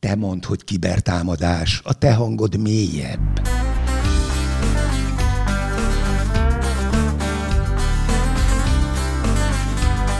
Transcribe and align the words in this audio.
Te 0.00 0.14
mondd, 0.14 0.46
hogy 0.46 0.64
kibertámadás, 0.64 1.80
a 1.84 1.94
te 1.94 2.14
hangod 2.14 2.60
mélyebb. 2.60 3.40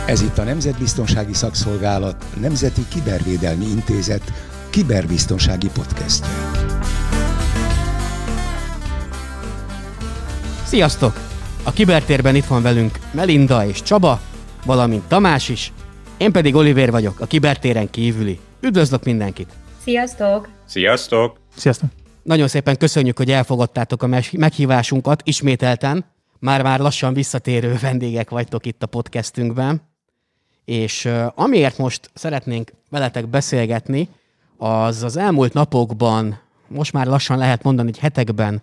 Ez 0.07 0.23
itt 0.23 0.39
a 0.39 0.45
Nemzetbiztonsági 0.45 1.33
Szakszolgálat, 1.33 2.25
Nemzeti 2.41 2.81
Kibervédelmi 2.89 3.65
Intézet 3.65 4.33
kiberbiztonsági 4.71 5.69
podcastje. 5.73 6.29
Sziasztok! 10.65 11.21
A 11.63 11.73
kibertérben 11.73 12.35
itt 12.35 12.47
van 12.47 12.63
velünk 12.63 12.99
Melinda 13.13 13.67
és 13.67 13.83
Csaba, 13.83 14.21
valamint 14.65 15.05
Tamás 15.05 15.49
is, 15.49 15.73
én 16.17 16.33
pedig 16.33 16.55
Oliver 16.55 16.91
vagyok, 16.91 17.21
a 17.21 17.27
kibertéren 17.27 17.91
kívüli. 17.91 18.39
Üdvözlök 18.61 19.05
mindenkit! 19.05 19.60
Sziasztok! 19.83 20.49
Sziasztok! 20.67 21.41
Sziasztok! 21.57 21.91
Nagyon 22.23 22.49
szépen 22.49 22.77
köszönjük, 22.77 23.17
hogy 23.17 23.31
elfogadtátok 23.31 24.03
a 24.03 24.23
meghívásunkat 24.33 25.23
ismételten. 25.25 26.05
Már-már 26.39 26.81
lassan 26.81 27.15
visszatérő 27.15 27.77
vendégek 27.81 28.31
vagytok 28.31 28.67
itt 28.67 28.83
a 28.83 28.87
podcastünkben. 28.87 29.83
És 30.65 31.09
amiért 31.35 31.79
most 31.79 32.11
szeretnénk 32.15 32.73
veletek 32.89 33.29
beszélgetni, 33.29 34.09
az 34.57 35.03
az 35.03 35.17
elmúlt 35.17 35.53
napokban, 35.53 36.41
most 36.69 36.93
már 36.93 37.07
lassan 37.07 37.39
lehet 37.39 37.63
mondani, 37.63 37.89
hogy 37.91 37.99
hetekben 37.99 38.63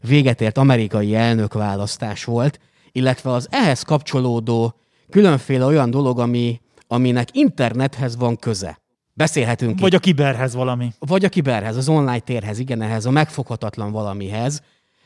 véget 0.00 0.40
ért 0.40 0.58
amerikai 0.58 1.14
elnökválasztás 1.14 2.24
volt, 2.24 2.60
illetve 2.92 3.30
az 3.30 3.48
ehhez 3.50 3.82
kapcsolódó 3.82 4.74
különféle 5.10 5.64
olyan 5.64 5.90
dolog, 5.90 6.18
ami, 6.18 6.60
aminek 6.86 7.28
internethez 7.32 8.16
van 8.16 8.36
köze. 8.36 8.78
Beszélhetünk 9.20 9.80
Vagy 9.80 9.92
itt. 9.92 9.98
a 9.98 10.02
kiberhez 10.02 10.54
valami. 10.54 10.92
Vagy 10.98 11.24
a 11.24 11.28
kiberhez, 11.28 11.76
az 11.76 11.88
online 11.88 12.18
térhez, 12.18 12.58
igen, 12.58 12.82
ehhez 12.82 13.06
a 13.06 13.10
megfoghatatlan 13.10 13.92
valamihez, 13.92 14.62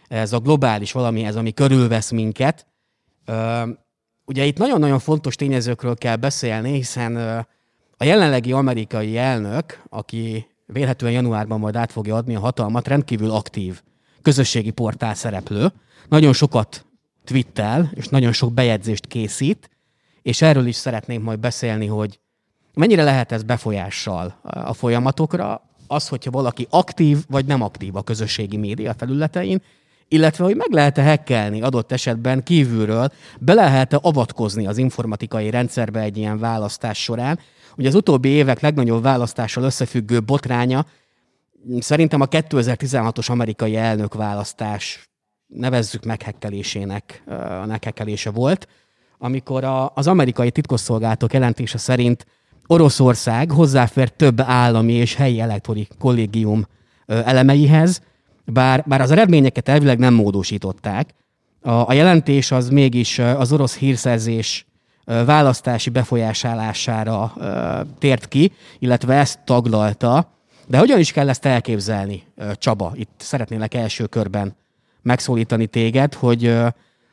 ez 0.09 0.33
a 0.33 0.39
globális 0.39 0.93
valamihez, 0.93 1.37
ami 1.37 1.53
körülvesz 1.53 2.11
minket. 2.11 2.67
Ugye 4.25 4.45
itt 4.45 4.59
nagyon-nagyon 4.59 4.99
fontos 4.99 5.35
tényezőkről 5.35 5.97
kell 5.97 6.17
beszélni, 6.17 6.73
hiszen 6.73 7.17
a 7.97 8.05
jelenlegi 8.05 8.53
amerikai 8.53 9.17
elnök, 9.17 9.83
aki 9.89 10.47
vélhetően 10.67 11.13
januárban 11.13 11.59
majd 11.59 11.77
át 11.77 11.93
fogja 11.93 12.17
adni 12.17 12.35
a 12.35 12.41
hatalmat, 12.41 12.89
rendkívül 12.89 13.31
aktív 13.31 13.83
közösségi 14.23 14.71
portál 14.71 15.15
szereplő, 15.15 15.73
nagyon 16.09 16.33
sokat 16.33 16.87
twittel, 17.25 17.91
és 17.95 18.09
nagyon 18.09 18.33
sok 18.33 18.53
bejegyzést 18.53 19.07
készít, 19.07 19.71
és 20.23 20.43
erről 20.43 20.67
is 20.67 20.77
szeretnénk 20.77 21.23
majd 21.23 21.39
beszélni, 21.39 21.87
hogy 21.87 22.19
mennyire 22.75 23.03
lehet 23.05 23.33
ez 23.33 23.43
befolyással 23.43 24.39
a 24.43 24.73
folyamatokra, 24.73 25.63
az, 25.87 26.09
hogyha 26.09 26.31
valaki 26.31 26.67
aktív 26.71 27.19
vagy 27.29 27.47
nem 27.47 27.63
aktív 27.63 27.97
a 27.97 28.03
közösségi 28.03 28.57
média 28.57 28.95
felületein, 28.95 29.63
illetve 30.09 30.45
hogy 30.45 30.57
meg 30.57 30.71
lehet-e 30.71 31.03
hekkelni 31.03 31.63
adott 31.63 31.93
esetben 31.93 32.43
kívülről, 32.43 33.13
be 33.41 33.55
lehet-e 33.55 33.99
avatkozni 34.03 34.67
az 34.67 34.79
informatikai 34.79 35.51
rendszerbe 35.51 36.01
egy 36.01 36.17
ilyen 36.17 36.39
választás 36.39 37.03
során. 37.03 37.39
Ugye 37.77 37.89
az 37.89 37.95
utóbbi 37.95 38.29
évek 38.29 38.61
legnagyobb 38.61 39.03
választással 39.03 39.65
összefüggő 39.65 40.21
botránya 40.21 40.87
szerintem 41.79 42.21
a 42.21 42.27
2016-os 42.27 43.31
amerikai 43.31 43.77
elnökválasztás 43.77 45.09
nevezzük 45.47 46.05
meghekkelésének, 46.05 47.23
meghekkelése 47.67 48.31
volt, 48.31 48.69
amikor 49.19 49.65
az 49.95 50.07
amerikai 50.07 50.51
titkosszolgálatok 50.51 51.33
jelentése 51.33 51.79
szerint 51.79 52.27
Oroszország 52.67 53.51
hozzáfér 53.51 54.09
több 54.09 54.41
állami 54.41 54.93
és 54.93 55.15
helyi 55.15 55.41
elektroni 55.41 55.89
kollégium 55.99 56.67
elemeihez, 57.07 58.01
bár, 58.45 58.85
bár 58.87 59.01
az 59.01 59.11
eredményeket 59.11 59.69
elvileg 59.69 59.99
nem 59.99 60.15
módosították. 60.15 61.15
A, 61.63 61.71
a 61.71 61.93
jelentés 61.93 62.51
az 62.51 62.69
mégis 62.69 63.19
az 63.19 63.53
orosz 63.53 63.77
hírszerzés 63.77 64.67
választási 65.05 65.91
befolyásálására 65.91 67.33
tért 67.99 68.29
ki, 68.29 68.53
illetve 68.79 69.15
ezt 69.15 69.39
taglalta. 69.45 70.33
De 70.67 70.79
hogyan 70.79 70.99
is 70.99 71.13
kell 71.13 71.29
ezt 71.29 71.47
elképzelni, 71.47 72.23
Csaba? 72.53 72.93
Itt 72.95 73.13
szeretnélek 73.17 73.75
első 73.75 74.07
körben 74.07 74.57
megszólítani 75.03 75.67
téged, 75.67 76.15
hogy 76.15 76.57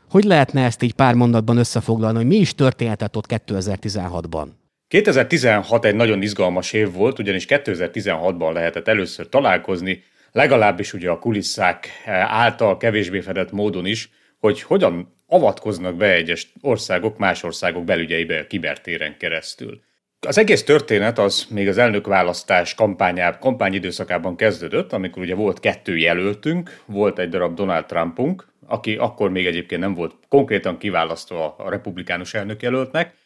hogy 0.09 0.23
lehetne 0.23 0.63
ezt 0.63 0.81
így 0.81 0.93
pár 0.93 1.13
mondatban 1.13 1.57
összefoglalni, 1.57 2.17
hogy 2.17 2.27
mi 2.27 2.35
is 2.35 2.55
történhetett 2.55 3.17
ott 3.17 3.25
2016-ban? 3.47 4.47
2016 4.91 5.85
egy 5.85 5.95
nagyon 5.95 6.21
izgalmas 6.21 6.73
év 6.73 6.91
volt, 6.93 7.19
ugyanis 7.19 7.45
2016-ban 7.47 8.53
lehetett 8.53 8.87
először 8.87 9.29
találkozni, 9.29 10.03
legalábbis 10.31 10.93
ugye 10.93 11.09
a 11.09 11.19
kulisszák 11.19 11.89
által 12.27 12.77
kevésbé 12.77 13.19
fedett 13.19 13.51
módon 13.51 13.85
is, 13.85 14.09
hogy 14.39 14.61
hogyan 14.61 15.15
avatkoznak 15.27 15.95
be 15.95 16.13
egyes 16.13 16.53
országok 16.61 17.17
más 17.17 17.43
országok 17.43 17.83
belügyeibe 17.83 18.39
a 18.39 18.47
kibertéren 18.47 19.17
keresztül. 19.17 19.81
Az 20.19 20.37
egész 20.37 20.63
történet 20.63 21.19
az 21.19 21.45
még 21.49 21.67
az 21.67 21.77
elnökválasztás 21.77 22.75
kampányában, 22.75 23.39
kampányidőszakában 23.39 24.35
kezdődött, 24.35 24.93
amikor 24.93 25.23
ugye 25.23 25.35
volt 25.35 25.59
kettő 25.59 25.97
jelöltünk, 25.97 26.81
volt 26.85 27.19
egy 27.19 27.29
darab 27.29 27.55
Donald 27.55 27.85
Trumpunk, 27.85 28.47
aki 28.67 28.95
akkor 28.95 29.29
még 29.29 29.45
egyébként 29.45 29.81
nem 29.81 29.93
volt 29.93 30.13
konkrétan 30.27 30.77
kiválasztva 30.77 31.55
a 31.57 31.69
republikánus 31.69 32.33
elnökjelöltnek, 32.33 33.19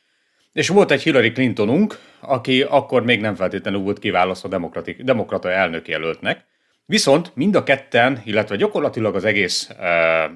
és 0.56 0.68
volt 0.68 0.92
egy 0.92 1.02
Hillary 1.02 1.32
Clintonunk, 1.32 2.00
aki 2.20 2.62
akkor 2.62 3.04
még 3.04 3.22
nem 3.22 3.36
feltétlenül 3.36 3.80
volt 3.80 4.00
kiválasztva 4.00 4.48
demokratik, 4.48 5.02
demokrata 5.02 5.52
elnökjelöltnek, 5.52 6.46
viszont 6.86 7.32
mind 7.34 7.56
a 7.56 7.64
ketten, 7.64 8.22
illetve 8.26 8.56
gyakorlatilag 8.56 9.16
az 9.16 9.26
egész 9.26 9.70
uh, 9.70 10.32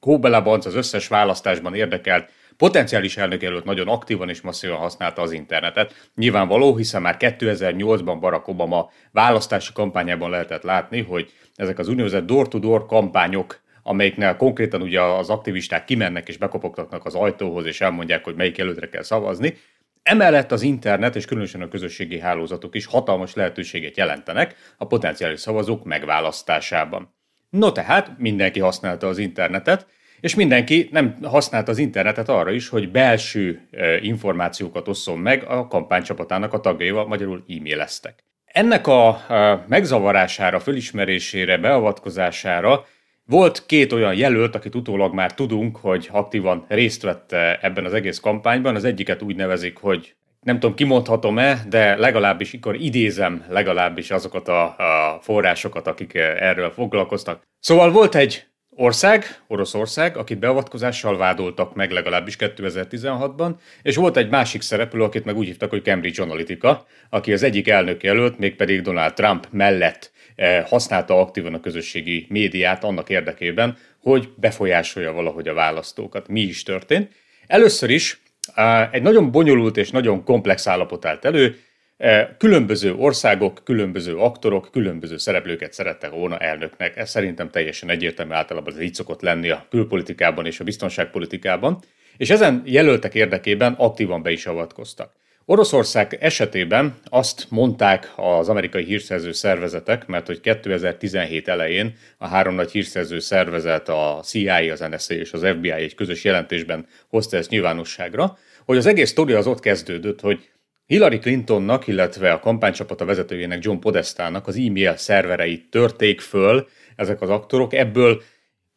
Kóbelabanc 0.00 0.66
az 0.66 0.74
összes 0.74 1.08
választásban 1.08 1.74
érdekelt 1.74 2.28
potenciális 2.56 3.16
elnökjelölt 3.16 3.64
nagyon 3.64 3.88
aktívan 3.88 4.28
és 4.28 4.40
masszívan 4.40 4.76
használta 4.76 5.22
az 5.22 5.32
internetet. 5.32 6.10
Nyilvánvaló, 6.14 6.76
hiszen 6.76 7.02
már 7.02 7.16
2008-ban 7.18 8.16
Barack 8.20 8.48
Obama 8.48 8.90
választási 9.10 9.72
kampányában 9.72 10.30
lehetett 10.30 10.62
látni, 10.62 11.02
hogy 11.02 11.32
ezek 11.54 11.78
az 11.78 11.88
úgynevezett 11.88 12.26
door-to-door 12.26 12.86
kampányok 12.86 13.60
amelyiknél 13.82 14.36
konkrétan 14.36 14.82
ugye 14.82 15.00
az 15.02 15.30
aktivisták 15.30 15.84
kimennek 15.84 16.28
és 16.28 16.36
bekopogtatnak 16.36 17.04
az 17.04 17.14
ajtóhoz, 17.14 17.66
és 17.66 17.80
elmondják, 17.80 18.24
hogy 18.24 18.34
melyik 18.34 18.58
előtre 18.58 18.88
kell 18.88 19.02
szavazni. 19.02 19.56
Emellett 20.02 20.52
az 20.52 20.62
internet 20.62 21.16
és 21.16 21.24
különösen 21.24 21.62
a 21.62 21.68
közösségi 21.68 22.20
hálózatok 22.20 22.74
is 22.74 22.86
hatalmas 22.86 23.34
lehetőséget 23.34 23.96
jelentenek 23.96 24.54
a 24.76 24.86
potenciális 24.86 25.40
szavazók 25.40 25.84
megválasztásában. 25.84 27.14
No 27.50 27.72
tehát 27.72 28.18
mindenki 28.18 28.60
használta 28.60 29.06
az 29.06 29.18
internetet, 29.18 29.86
és 30.20 30.34
mindenki 30.34 30.88
nem 30.92 31.18
használta 31.22 31.70
az 31.70 31.78
internetet 31.78 32.28
arra 32.28 32.50
is, 32.50 32.68
hogy 32.68 32.90
belső 32.90 33.68
információkat 34.00 34.88
osszon 34.88 35.18
meg 35.18 35.44
a 35.44 35.66
kampánycsapatának 35.66 36.52
a 36.52 36.60
tagjaival, 36.60 37.06
magyarul 37.06 37.44
e-maileztek. 37.48 38.24
Ennek 38.44 38.86
a 38.86 39.20
megzavarására, 39.68 40.60
fölismerésére, 40.60 41.58
beavatkozására 41.58 42.84
volt 43.26 43.66
két 43.66 43.92
olyan 43.92 44.14
jelölt, 44.14 44.54
akit 44.54 44.74
utólag 44.74 45.14
már 45.14 45.34
tudunk, 45.34 45.76
hogy 45.76 46.08
aktívan 46.12 46.64
részt 46.68 47.02
vett 47.02 47.32
ebben 47.60 47.84
az 47.84 47.92
egész 47.92 48.18
kampányban. 48.18 48.74
Az 48.74 48.84
egyiket 48.84 49.22
úgy 49.22 49.36
nevezik, 49.36 49.76
hogy 49.76 50.14
nem 50.40 50.58
tudom, 50.58 50.76
kimondhatom-e, 50.76 51.64
de 51.68 51.96
legalábbis 51.96 52.52
ikor 52.52 52.76
idézem 52.76 53.44
legalábbis 53.48 54.10
azokat 54.10 54.48
a, 54.48 54.62
a 54.64 55.18
forrásokat, 55.20 55.86
akik 55.86 56.14
erről 56.14 56.70
foglalkoztak. 56.70 57.42
Szóval 57.60 57.90
volt 57.90 58.14
egy 58.14 58.46
ország, 58.70 59.24
Oroszország, 59.46 60.16
akit 60.16 60.38
beavatkozással 60.38 61.16
vádoltak 61.16 61.74
meg 61.74 61.90
legalábbis 61.90 62.36
2016-ban, 62.38 63.50
és 63.82 63.96
volt 63.96 64.16
egy 64.16 64.30
másik 64.30 64.62
szereplő, 64.62 65.02
akit 65.02 65.24
meg 65.24 65.36
úgy 65.36 65.46
hívtak, 65.46 65.70
hogy 65.70 65.82
Cambridge 65.82 66.22
Analytica, 66.22 66.86
aki 67.10 67.32
az 67.32 67.42
egyik 67.42 67.68
elnök 67.68 68.02
jelölt, 68.02 68.38
mégpedig 68.38 68.80
Donald 68.80 69.12
Trump 69.12 69.46
mellett 69.50 70.12
Eh, 70.12 70.21
használta 70.64 71.20
aktívan 71.20 71.54
a 71.54 71.60
közösségi 71.60 72.26
médiát 72.28 72.84
annak 72.84 73.08
érdekében, 73.08 73.76
hogy 74.02 74.28
befolyásolja 74.36 75.12
valahogy 75.12 75.48
a 75.48 75.54
választókat. 75.54 76.28
Mi 76.28 76.40
is 76.40 76.62
történt? 76.62 77.12
Először 77.46 77.90
is 77.90 78.22
eh, 78.54 78.92
egy 78.92 79.02
nagyon 79.02 79.30
bonyolult 79.30 79.76
és 79.76 79.90
nagyon 79.90 80.24
komplex 80.24 80.66
állapot 80.66 81.04
állt 81.04 81.24
elő, 81.24 81.58
eh, 81.96 82.28
Különböző 82.38 82.94
országok, 82.94 83.60
különböző 83.64 84.16
aktorok, 84.16 84.68
különböző 84.72 85.16
szereplőket 85.16 85.72
szerettek 85.72 86.10
volna 86.10 86.38
elnöknek. 86.38 86.96
Ez 86.96 87.10
szerintem 87.10 87.50
teljesen 87.50 87.90
egyértelmű, 87.90 88.32
általában 88.32 88.74
ez 88.74 88.80
így 88.80 88.94
szokott 88.94 89.20
lenni 89.20 89.50
a 89.50 89.66
külpolitikában 89.70 90.46
és 90.46 90.60
a 90.60 90.64
biztonságpolitikában. 90.64 91.78
És 92.16 92.30
ezen 92.30 92.62
jelöltek 92.64 93.14
érdekében 93.14 93.72
aktívan 93.72 94.22
be 94.22 94.30
is 94.30 94.46
avatkoztak. 94.46 95.12
Oroszország 95.44 96.18
esetében 96.20 96.98
azt 97.04 97.46
mondták 97.48 98.12
az 98.16 98.48
amerikai 98.48 98.84
hírszerző 98.84 99.32
szervezetek, 99.32 100.06
mert 100.06 100.26
hogy 100.26 100.40
2017 100.40 101.48
elején 101.48 101.94
a 102.18 102.26
három 102.26 102.54
nagy 102.54 102.70
hírszerző 102.70 103.18
szervezet, 103.18 103.88
a 103.88 104.20
CIA, 104.24 104.72
az 104.72 104.80
NSA 104.80 105.14
és 105.14 105.32
az 105.32 105.46
FBI 105.46 105.70
egy 105.70 105.94
közös 105.94 106.24
jelentésben 106.24 106.86
hozta 107.08 107.36
ezt 107.36 107.50
nyilvánosságra, 107.50 108.38
hogy 108.64 108.76
az 108.76 108.86
egész 108.86 109.10
sztori 109.10 109.32
az 109.32 109.46
ott 109.46 109.60
kezdődött, 109.60 110.20
hogy 110.20 110.50
Hillary 110.86 111.18
Clintonnak, 111.18 111.86
illetve 111.86 112.32
a 112.32 112.40
kampánycsapata 112.40 113.04
vezetőjének 113.04 113.64
John 113.64 113.78
Podestának 113.78 114.46
az 114.46 114.56
e-mail 114.56 114.96
szervereit 114.96 115.70
törték 115.70 116.20
föl 116.20 116.68
ezek 116.96 117.20
az 117.20 117.30
aktorok. 117.30 117.74
Ebből 117.74 118.22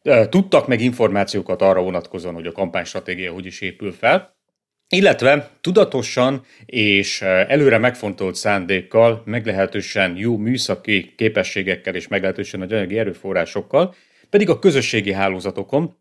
e, 0.02 0.28
tudtak 0.28 0.66
meg 0.66 0.80
információkat 0.80 1.62
arra 1.62 1.82
vonatkozóan, 1.82 2.34
hogy 2.34 2.46
a 2.46 2.52
kampánystratégia 2.52 3.32
hogy 3.32 3.46
is 3.46 3.60
épül 3.60 3.92
fel, 3.92 4.35
illetve 4.88 5.50
tudatosan 5.60 6.44
és 6.66 7.22
előre 7.22 7.78
megfontolt 7.78 8.34
szándékkal, 8.34 9.22
meglehetősen 9.24 10.16
jó 10.16 10.36
műszaki 10.36 11.14
képességekkel 11.16 11.94
és 11.94 12.08
meglehetősen 12.08 12.60
nagy 12.60 12.72
anyagi 12.72 12.98
erőforrásokkal, 12.98 13.94
pedig 14.30 14.48
a 14.48 14.58
közösségi 14.58 15.12
hálózatokon, 15.12 15.96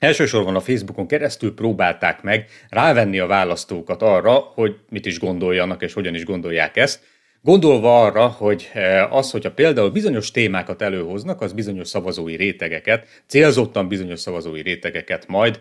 Elsősorban 0.00 0.56
a 0.56 0.60
Facebookon 0.60 1.06
keresztül 1.06 1.54
próbálták 1.54 2.22
meg 2.22 2.48
rávenni 2.68 3.18
a 3.18 3.26
választókat 3.26 4.02
arra, 4.02 4.32
hogy 4.32 4.76
mit 4.88 5.06
is 5.06 5.18
gondoljanak 5.18 5.82
és 5.82 5.92
hogyan 5.92 6.14
is 6.14 6.24
gondolják 6.24 6.76
ezt, 6.76 7.00
gondolva 7.42 8.04
arra, 8.04 8.26
hogy 8.26 8.70
az, 9.10 9.30
hogyha 9.30 9.52
például 9.52 9.90
bizonyos 9.90 10.30
témákat 10.30 10.82
előhoznak, 10.82 11.40
az 11.40 11.52
bizonyos 11.52 11.88
szavazói 11.88 12.36
rétegeket, 12.36 13.22
célzottan 13.26 13.88
bizonyos 13.88 14.20
szavazói 14.20 14.62
rétegeket 14.62 15.26
majd 15.26 15.60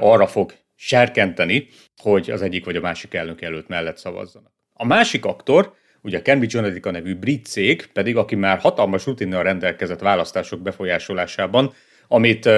arra 0.00 0.26
fog 0.26 0.52
serkenteni, 0.84 1.68
hogy 1.96 2.30
az 2.30 2.42
egyik 2.42 2.64
vagy 2.64 2.76
a 2.76 2.80
másik 2.80 3.14
elnök 3.14 3.42
előtt 3.42 3.68
mellett 3.68 3.96
szavazzanak. 3.96 4.52
A 4.72 4.86
másik 4.86 5.24
aktor, 5.24 5.72
ugye 6.00 6.18
a 6.18 6.22
Cambridge 6.22 6.58
Analytica 6.58 6.90
nevű 6.90 7.14
brit 7.14 7.46
cég, 7.46 7.86
pedig 7.92 8.16
aki 8.16 8.34
már 8.34 8.58
hatalmas 8.58 9.06
rutinnal 9.06 9.42
rendelkezett 9.42 10.00
választások 10.00 10.60
befolyásolásában, 10.60 11.72
amit 12.08 12.48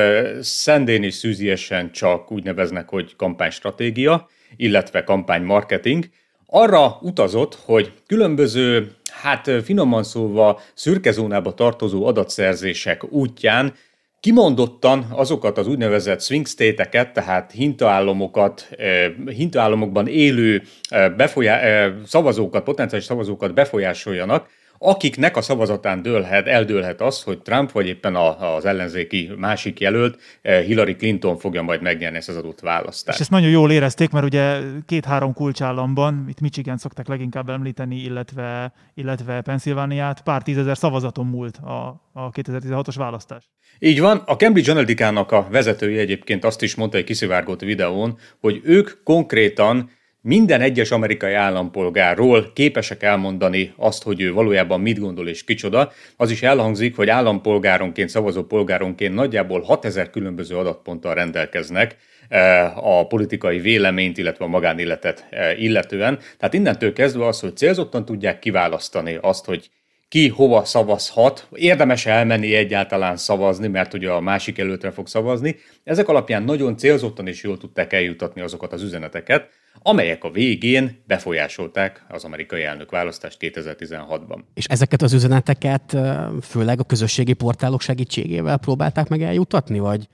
szendén 0.41 1.03
és 1.03 1.15
szűziesen 1.15 1.93
csak 1.93 2.31
úgy 2.31 2.45
neveznek, 2.45 2.89
hogy 2.89 3.17
kampánystratégia, 3.17 4.29
illetve 4.57 5.05
kampánymarketing, 5.05 6.05
arra 6.47 6.99
utazott, 7.01 7.55
hogy 7.55 7.93
különböző, 8.07 8.91
hát 9.13 9.51
finoman 9.65 10.03
szólva 10.03 10.61
szürkezónába 10.75 11.55
tartozó 11.55 12.07
adatszerzések 12.07 13.13
útján 13.13 13.75
kimondottan 14.25 15.07
azokat 15.11 15.59
az 15.59 15.67
úgynevezett 15.67 16.23
swing 16.23 16.47
state-eket, 16.47 17.13
tehát 17.13 17.51
hintaállamokat, 17.53 18.69
hintaállamokban 19.27 20.07
élő 20.07 20.63
befolyá- 21.17 21.93
szavazókat, 22.07 22.65
potenciális 22.65 23.07
szavazókat 23.07 23.55
befolyásoljanak, 23.55 24.49
akiknek 24.85 25.37
a 25.37 25.43
szavazatán 25.43 26.03
dőlhet, 26.03 26.47
eldőlhet 26.47 27.01
az, 27.01 27.23
hogy 27.23 27.43
Trump 27.43 27.73
vagy 27.73 27.87
éppen 27.87 28.17
az 28.17 28.65
ellenzéki 28.65 29.31
másik 29.37 29.81
jelölt 29.81 30.21
Hillary 30.43 30.97
Clinton 30.97 31.39
fogja 31.39 31.63
majd 31.63 31.83
megnyerni 31.83 32.17
ezt 32.17 32.29
az 32.29 32.37
adott 32.37 32.61
választást. 32.61 33.17
És 33.17 33.23
ezt 33.23 33.31
nagyon 33.31 33.51
jól 33.51 33.71
érezték, 33.71 34.11
mert 34.11 34.25
ugye 34.25 34.59
két-három 34.87 35.33
kulcsállamban, 35.33 36.25
itt 36.29 36.41
Michigan 36.41 36.77
szokták 36.77 37.09
leginkább 37.09 37.49
említeni, 37.49 37.97
illetve, 37.97 38.73
illetve 38.95 39.41
Pennsylvániát, 39.41 40.23
pár 40.23 40.43
tízezer 40.43 40.77
szavazaton 40.77 41.27
múlt 41.27 41.57
a, 41.57 42.03
a 42.13 42.31
2016-os 42.31 42.95
választás. 42.97 43.51
Így 43.79 44.01
van, 44.01 44.23
a 44.27 44.35
Cambridge 44.37 44.71
Analytica-nak 44.71 45.33
a 45.33 45.47
vezetője 45.51 46.01
egyébként 46.01 46.45
azt 46.45 46.63
is 46.63 46.75
mondta 46.75 46.97
egy 46.97 47.05
kiszivárgott 47.05 47.61
videón, 47.61 48.19
hogy 48.41 48.61
ők 48.65 49.03
konkrétan 49.05 49.91
minden 50.27 50.61
egyes 50.61 50.91
amerikai 50.91 51.33
állampolgárról 51.33 52.51
képesek 52.53 53.03
elmondani 53.03 53.73
azt, 53.77 54.03
hogy 54.03 54.21
ő 54.21 54.33
valójában 54.33 54.81
mit 54.81 54.99
gondol 54.99 55.29
és 55.29 55.45
kicsoda. 55.45 55.93
Az 56.17 56.31
is 56.31 56.43
elhangzik, 56.43 56.97
hogy 56.97 57.09
állampolgáronként, 57.09 58.09
szavazó 58.09 58.43
polgáronként 58.43 59.15
nagyjából 59.15 59.61
6000 59.61 60.11
különböző 60.11 60.57
adatponttal 60.57 61.15
rendelkeznek 61.15 61.97
eh, 62.29 62.87
a 62.87 63.07
politikai 63.07 63.59
véleményt, 63.59 64.19
illetve 64.19 64.45
a 64.45 64.49
magánéletet 64.49 65.27
eh, 65.31 65.63
illetően. 65.63 66.19
Tehát 66.39 66.55
innentől 66.55 66.93
kezdve 66.93 67.27
az, 67.27 67.41
hogy 67.41 67.57
célzottan 67.57 68.05
tudják 68.05 68.39
kiválasztani 68.39 69.19
azt, 69.21 69.45
hogy 69.45 69.71
ki 70.09 70.29
hova 70.29 70.65
szavazhat, 70.65 71.49
érdemes 71.55 72.07
elmenni 72.07 72.55
egyáltalán 72.55 73.17
szavazni, 73.17 73.69
mert 73.69 73.95
ugye 73.95 74.11
a 74.11 74.21
másik 74.21 74.59
előtre 74.59 74.91
fog 74.91 75.07
szavazni. 75.07 75.57
Ezek 75.85 76.09
alapján 76.09 76.43
nagyon 76.43 76.77
célzottan 76.77 77.27
és 77.27 77.43
jól 77.43 77.59
tudták 77.59 77.93
eljutatni 77.93 78.41
azokat 78.41 78.73
az 78.73 78.83
üzeneteket, 78.83 79.49
amelyek 79.79 80.25
a 80.25 80.31
végén 80.31 81.03
befolyásolták 81.07 82.05
az 82.09 82.25
amerikai 82.25 82.63
elnök 82.63 82.91
választást 82.91 83.37
2016-ban. 83.41 84.39
És 84.55 84.65
ezeket 84.65 85.03
az 85.03 85.13
üzeneteket 85.13 85.97
főleg 86.43 86.81
a 86.81 86.85
közösségi 86.85 87.33
portálok 87.33 87.81
segítségével 87.81 88.59
próbálták 88.59 89.09
meg 89.09 89.23
eljutatni, 89.23 89.79
vagy, 89.79 90.09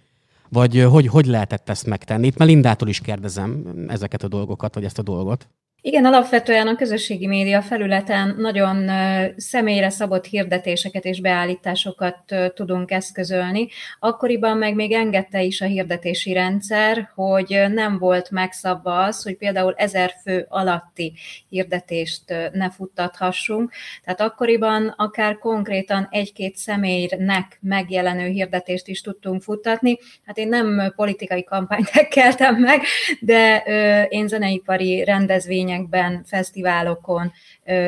vagy 0.49 0.83
hogy, 0.83 1.07
hogy 1.07 1.27
lehetett 1.27 1.69
ezt 1.69 1.87
megtenni? 1.87 2.27
Itt 2.27 2.37
Melindától 2.37 2.89
is 2.89 3.01
kérdezem 3.01 3.65
ezeket 3.89 4.23
a 4.23 4.29
dolgokat, 4.29 4.75
vagy 4.75 4.85
ezt 4.85 4.99
a 4.99 5.03
dolgot. 5.03 5.49
Igen, 5.83 6.05
alapvetően 6.05 6.67
a 6.67 6.77
közösségi 6.77 7.27
média 7.27 7.63
felületen 7.63 8.35
nagyon 8.39 8.91
személyre 9.37 9.91
szabott 9.91 10.25
hirdetéseket 10.25 11.05
és 11.05 11.21
beállításokat 11.21 12.19
tudunk 12.55 12.91
eszközölni. 12.91 13.69
Akkoriban 13.99 14.57
meg 14.57 14.75
még 14.75 14.93
engedte 14.93 15.43
is 15.43 15.61
a 15.61 15.65
hirdetési 15.65 16.33
rendszer, 16.33 17.11
hogy 17.15 17.65
nem 17.73 17.99
volt 17.99 18.31
megszabva 18.31 19.03
az, 19.03 19.23
hogy 19.23 19.37
például 19.37 19.75
ezer 19.77 20.15
fő 20.23 20.47
alatti 20.49 21.13
hirdetést 21.49 22.35
ne 22.53 22.71
futtathassunk. 22.71 23.73
Tehát 24.05 24.21
akkoriban 24.21 24.95
akár 24.97 25.39
konkrétan 25.39 26.09
egy-két 26.11 26.57
személynek 26.57 27.59
megjelenő 27.61 28.29
hirdetést 28.29 28.89
is 28.89 29.01
tudtunk 29.01 29.43
futtatni. 29.43 29.99
Hát 30.27 30.39
én 30.39 30.49
nem 30.49 30.93
politikai 30.97 31.45
kampányt 31.45 31.91
keltem 32.15 32.57
meg, 32.57 32.83
de 33.21 33.63
én 34.09 34.29
zeneipari 34.29 35.05
rendezvény 35.05 35.69
rendezvényekben, 35.71 36.25
fesztiválokon 36.25 37.33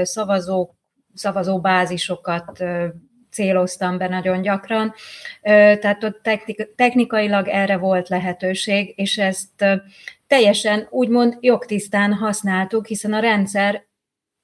szavazók, 0.03 0.75
szavazóbázisokat 1.15 2.65
céloztam 3.31 3.99
be 3.99 4.09
nagyon 4.09 4.43
gyakran. 4.43 4.95
Tehát 5.43 6.05
ott 6.05 6.29
technikailag 6.77 7.49
erre 7.49 7.77
volt 7.77 8.09
lehetőség, 8.09 8.93
és 8.97 9.19
ezt 9.19 9.65
teljesen 10.27 10.87
úgymond 10.91 11.37
jogtisztán 11.41 12.13
használtuk, 12.13 12.87
hiszen 12.87 13.13
a 13.13 13.21
rendszer 13.21 13.91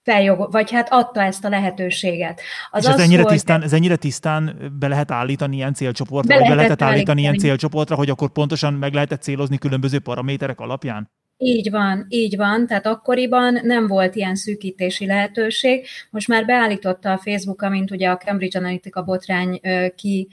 feljog, 0.02 0.52
vagy 0.52 0.70
hát 0.70 0.88
adta 0.90 1.23
ezt 1.23 1.44
a 1.44 1.49
lehetőséget. 1.49 2.40
Az 2.70 2.82
és 2.82 2.88
ez, 2.88 2.94
az 2.94 3.00
ennyire 3.00 3.23
volt, 3.23 3.32
tisztán, 3.32 3.62
ez 3.62 3.73
ennyire 3.73 3.96
tisztán 3.96 4.73
be 4.79 4.88
lehet 4.88 5.11
állítani 5.11 5.56
ilyen 5.56 5.75
célcsoportra, 5.75 6.35
be 6.35 6.40
vagy 6.40 6.49
be 6.49 6.55
lehetett 6.55 6.82
állítani, 6.82 6.96
állítani 6.96 7.20
ilyen 7.20 7.38
célcsoportra, 7.38 7.96
hogy 7.96 8.11
akkor 8.11 8.31
pontosan 8.31 8.75
meg 8.75 8.93
lehetett 8.93 9.23
célozni 9.23 9.58
különböző 9.58 9.99
paraméterek 9.99 10.61
alapján? 10.61 11.11
Így 11.40 11.70
van, 11.70 12.06
így 12.08 12.37
van, 12.37 12.67
tehát 12.67 12.87
akkoriban 12.87 13.61
nem 13.62 13.87
volt 13.87 14.14
ilyen 14.14 14.35
szűkítési 14.35 15.06
lehetőség. 15.06 15.87
Most 16.11 16.29
már 16.29 16.44
beállította 16.44 17.12
a 17.12 17.19
Facebook, 17.19 17.62
amint 17.62 17.90
ugye 17.90 18.08
a 18.08 18.17
Cambridge 18.17 18.58
Analytica 18.58 19.02
botrány 19.02 19.61
ki 19.97 20.28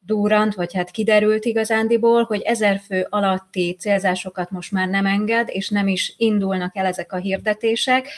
durrant, 0.00 0.54
vagy 0.54 0.74
hát 0.74 0.90
kiderült 0.90 1.44
igazándiból, 1.44 2.22
hogy 2.22 2.40
ezer 2.40 2.80
fő 2.86 3.06
alatti 3.10 3.76
célzásokat 3.78 4.50
most 4.50 4.72
már 4.72 4.88
nem 4.88 5.06
enged, 5.06 5.48
és 5.50 5.68
nem 5.68 5.88
is 5.88 6.14
indulnak 6.16 6.76
el 6.76 6.86
ezek 6.86 7.12
a 7.12 7.16
hirdetések. 7.16 8.08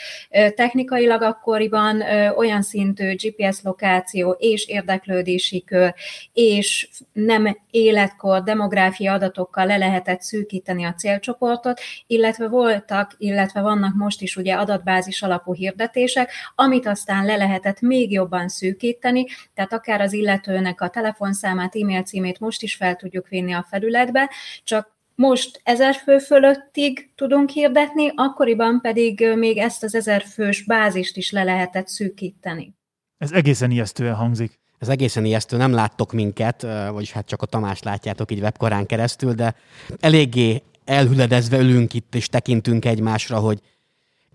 Technikailag 0.55 1.21
akkoriban 1.21 2.01
olyan 2.35 2.61
szintű 2.61 3.15
GPS 3.15 3.61
lokáció 3.63 4.35
és 4.39 4.65
érdeklődési 4.65 5.63
kör, 5.63 5.93
és 6.33 6.89
nem 7.13 7.57
életkor, 7.71 8.43
demográfia 8.43 9.13
adatokkal 9.13 9.65
le 9.65 9.77
lehetett 9.77 10.21
szűkíteni 10.21 10.83
a 10.83 10.93
célcsoportot, 10.93 11.81
illetve 12.07 12.47
voltak, 12.47 13.15
illetve 13.17 13.61
vannak 13.61 13.95
most 13.95 14.21
is 14.21 14.35
ugye 14.35 14.53
adatbázis 14.53 15.21
alapú 15.21 15.53
hirdetések, 15.53 16.31
amit 16.55 16.87
aztán 16.87 17.25
le 17.25 17.35
lehetett 17.35 17.81
még 17.81 18.11
jobban 18.11 18.47
szűkíteni, 18.47 19.25
tehát 19.53 19.73
akár 19.73 20.01
az 20.01 20.13
illetőnek 20.13 20.81
a 20.81 20.89
telefonszámát, 20.89 21.70
e-mail 21.75 22.03
címét 22.03 22.39
most 22.39 22.61
is 22.61 22.75
fel 22.75 22.95
tudjuk 22.95 23.27
vinni 23.27 23.53
a 23.53 23.65
felületbe, 23.69 24.29
csak 24.63 24.95
most 25.15 25.61
ezer 25.63 25.95
fő 25.95 26.17
fölöttig 26.17 27.09
tudunk 27.15 27.49
hirdetni, 27.49 28.11
akkoriban 28.15 28.79
pedig 28.81 29.27
még 29.35 29.57
ezt 29.57 29.83
az 29.83 29.95
ezer 29.95 30.23
fős 30.23 30.63
bázist 30.63 31.17
is 31.17 31.31
le 31.31 31.43
lehetett 31.43 31.87
szűkíteni. 31.87 32.73
Ez 33.17 33.31
egészen 33.31 33.71
ijesztően 33.71 34.15
hangzik. 34.15 34.59
Ez 34.79 34.89
egészen 34.89 35.25
ijesztő, 35.25 35.57
nem 35.57 35.73
láttok 35.73 36.11
minket, 36.11 36.61
vagyis 36.91 37.11
hát 37.11 37.25
csak 37.25 37.41
a 37.41 37.45
Tamás 37.45 37.81
látjátok 37.81 38.31
így 38.31 38.41
webkarán 38.41 38.85
keresztül, 38.85 39.33
de 39.33 39.55
eléggé 39.99 40.61
elhüledezve 40.85 41.57
ülünk 41.57 41.93
itt, 41.93 42.15
és 42.15 42.27
tekintünk 42.27 42.85
egymásra, 42.85 43.39
hogy 43.39 43.59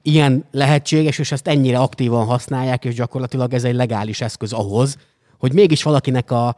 ilyen 0.03 0.45
lehetséges, 0.51 1.19
és 1.19 1.33
ezt 1.33 1.49
ennyire 1.49 1.79
aktívan 1.79 2.27
használják, 2.27 2.85
és 2.85 2.95
gyakorlatilag 2.95 3.55
ez 3.55 3.65
egy 3.65 3.75
legális 3.75 4.21
eszköz 4.21 4.53
ahhoz, 4.53 4.97
hogy 5.39 5.53
mégis 5.53 5.83
valakinek 5.83 6.31
a 6.31 6.57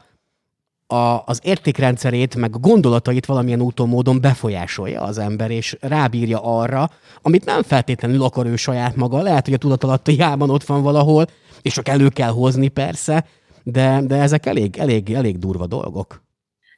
a, 0.91 1.23
az 1.25 1.41
értékrendszerét, 1.43 2.35
meg 2.35 2.55
a 2.55 2.59
gondolatait 2.59 3.27
valamilyen 3.27 3.61
úton, 3.61 3.89
módon 3.89 4.21
befolyásolja 4.21 5.03
az 5.03 5.19
ember, 5.19 5.51
és 5.51 5.77
rábírja 5.81 6.43
arra, 6.43 6.91
amit 7.23 7.45
nem 7.45 7.63
feltétlenül 7.63 8.23
akar 8.23 8.47
ő 8.47 8.57
saját 8.57 8.97
maga. 8.97 9.23
Lehet, 9.23 9.45
hogy 9.45 9.55
a 9.55 9.59
tudatalattiában 9.59 10.51
ott 10.51 10.65
van 10.65 10.83
valahol, 10.83 11.27
és 11.63 11.73
csak 11.73 11.89
elő 11.89 12.09
kell 12.09 12.31
hozni 12.31 12.69
persze, 12.69 13.27
de, 13.63 14.01
de 14.07 14.17
ezek 14.17 14.47
elég, 14.47 14.77
elég, 14.79 15.11
elég 15.13 15.39
durva 15.39 15.67
dolgok. 15.67 16.23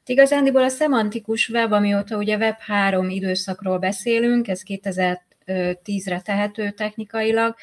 Igazándiból 0.05 0.63
a 0.63 0.67
szemantikus 0.67 1.49
web, 1.49 1.71
amióta 1.71 2.17
ugye 2.17 2.37
Web 2.37 2.55
3 2.59 3.09
időszakról 3.09 3.77
beszélünk, 3.77 4.47
ez 4.47 4.61
2000 4.61 5.21
tízre 5.83 6.21
tehető 6.21 6.69
technikailag, 6.69 7.55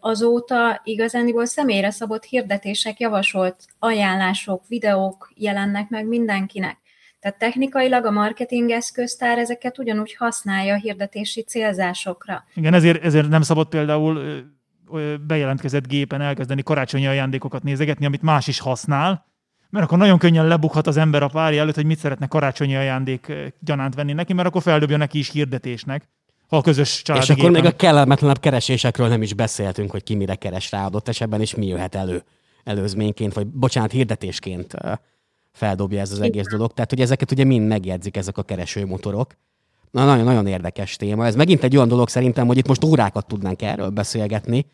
azóta 0.00 0.80
igazándiból 0.84 1.46
személyre 1.46 1.90
szabott 1.90 2.24
hirdetések, 2.24 3.00
javasolt 3.00 3.64
ajánlások, 3.78 4.62
videók 4.68 5.32
jelennek 5.34 5.88
meg 5.88 6.06
mindenkinek. 6.06 6.76
Tehát 7.20 7.38
technikailag 7.38 8.04
a 8.04 8.10
marketing 8.10 8.70
eszköztár 8.70 9.38
ezeket 9.38 9.78
ugyanúgy 9.78 10.14
használja 10.14 10.74
a 10.74 10.78
hirdetési 10.78 11.42
célzásokra. 11.42 12.44
Igen, 12.54 12.74
ezért, 12.74 13.04
ezért 13.04 13.28
nem 13.28 13.42
szabad 13.42 13.68
például 13.68 14.42
bejelentkezett 15.26 15.86
gépen 15.86 16.20
elkezdeni 16.20 16.62
karácsonyi 16.62 17.06
ajándékokat 17.06 17.62
nézegetni, 17.62 18.06
amit 18.06 18.22
más 18.22 18.46
is 18.46 18.60
használ, 18.60 19.26
mert 19.70 19.84
akkor 19.84 19.98
nagyon 19.98 20.18
könnyen 20.18 20.46
lebukhat 20.46 20.86
az 20.86 20.96
ember 20.96 21.22
a 21.22 21.28
párja 21.28 21.60
előtt, 21.60 21.74
hogy 21.74 21.86
mit 21.86 21.98
szeretne 21.98 22.26
karácsonyi 22.26 22.76
ajándék 22.76 23.32
gyanánt 23.60 23.94
venni 23.94 24.12
neki, 24.12 24.32
mert 24.32 24.48
akkor 24.48 24.62
feldobja 24.62 24.96
neki 24.96 25.18
is 25.18 25.30
hirdetésnek 25.30 26.08
ha 26.48 26.56
a 26.56 26.60
közös 26.60 27.02
családi 27.02 27.24
És 27.24 27.30
akkor 27.38 27.50
még 27.50 27.64
a 27.64 27.76
kellemetlenebb 27.76 28.40
keresésekről 28.40 29.08
nem 29.08 29.22
is 29.22 29.34
beszéltünk, 29.34 29.90
hogy 29.90 30.02
ki 30.02 30.14
mire 30.14 30.34
keres 30.34 30.70
rá 30.70 30.84
adott 30.84 31.08
esetben, 31.08 31.40
és 31.40 31.54
mi 31.54 31.66
jöhet 31.66 31.94
elő 31.94 32.24
előzményként, 32.64 33.32
vagy 33.32 33.46
bocsánat, 33.46 33.90
hirdetésként 33.90 34.74
feldobja 35.52 36.00
ez 36.00 36.12
az 36.12 36.20
egész 36.20 36.46
dolog. 36.46 36.72
Tehát, 36.72 36.90
hogy 36.90 37.00
ezeket 37.00 37.30
ugye 37.30 37.44
mind 37.44 37.66
megjegyzik 37.66 38.16
ezek 38.16 38.38
a 38.38 38.42
keresőmotorok. 38.42 39.34
Na, 39.90 40.04
nagyon-nagyon 40.04 40.46
érdekes 40.46 40.96
téma. 40.96 41.26
Ez 41.26 41.34
megint 41.34 41.62
egy 41.62 41.76
olyan 41.76 41.88
dolog 41.88 42.08
szerintem, 42.08 42.46
hogy 42.46 42.56
itt 42.56 42.66
most 42.66 42.84
órákat 42.84 43.26
tudnánk 43.26 43.62
erről 43.62 43.88
beszélgetni, 43.88 44.66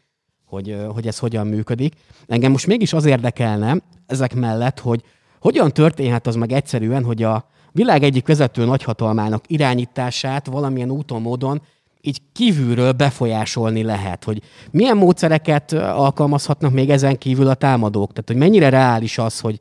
hogy, 0.44 0.76
hogy 0.88 1.06
ez 1.06 1.18
hogyan 1.18 1.46
működik. 1.46 1.94
Engem 2.26 2.50
most 2.50 2.66
mégis 2.66 2.92
az 2.92 3.04
érdekelne 3.04 3.76
ezek 4.06 4.34
mellett, 4.34 4.80
hogy 4.80 5.02
hogyan 5.40 5.72
történhet 5.72 6.26
az 6.26 6.34
meg 6.34 6.52
egyszerűen, 6.52 7.04
hogy 7.04 7.22
a 7.22 7.48
világ 7.74 8.02
egyik 8.02 8.26
vezető 8.26 8.64
nagyhatalmának 8.64 9.44
irányítását 9.46 10.46
valamilyen 10.46 10.90
úton, 10.90 11.22
módon 11.22 11.62
így 12.00 12.18
kívülről 12.32 12.92
befolyásolni 12.92 13.82
lehet, 13.82 14.24
hogy 14.24 14.42
milyen 14.70 14.96
módszereket 14.96 15.72
alkalmazhatnak 15.72 16.72
még 16.72 16.90
ezen 16.90 17.18
kívül 17.18 17.48
a 17.48 17.54
támadók, 17.54 18.12
tehát 18.12 18.28
hogy 18.28 18.36
mennyire 18.36 18.68
reális 18.68 19.18
az, 19.18 19.40
hogy 19.40 19.58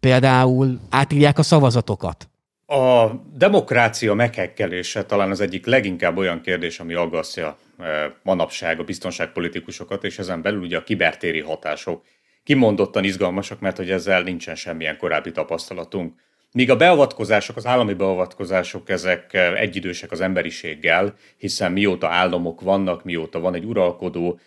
például 0.00 0.80
átírják 0.90 1.38
a 1.38 1.42
szavazatokat. 1.42 2.28
A 2.66 3.10
demokrácia 3.34 4.14
meghekkelése 4.14 5.04
talán 5.04 5.30
az 5.30 5.40
egyik 5.40 5.66
leginkább 5.66 6.16
olyan 6.16 6.40
kérdés, 6.40 6.80
ami 6.80 6.94
aggasztja 6.94 7.58
manapság 8.22 8.80
a 8.80 8.84
biztonságpolitikusokat, 8.84 10.04
és 10.04 10.18
ezen 10.18 10.42
belül 10.42 10.60
ugye 10.60 10.76
a 10.76 10.82
kibertéri 10.82 11.40
hatások 11.40 12.02
kimondottan 12.44 13.04
izgalmasak, 13.04 13.60
mert 13.60 13.76
hogy 13.76 13.90
ezzel 13.90 14.22
nincsen 14.22 14.54
semmilyen 14.54 14.96
korábbi 14.96 15.32
tapasztalatunk. 15.32 16.14
Míg 16.52 16.70
a 16.70 16.76
beavatkozások, 16.76 17.56
az 17.56 17.66
állami 17.66 17.94
beavatkozások, 17.94 18.88
ezek 18.90 19.34
egyidősek 19.34 20.10
az 20.10 20.20
emberiséggel, 20.20 21.14
hiszen 21.36 21.72
mióta 21.72 22.08
államok 22.08 22.60
vannak, 22.60 23.04
mióta 23.04 23.40
van 23.40 23.54
egy 23.54 23.64
uralkodó, 23.64 24.38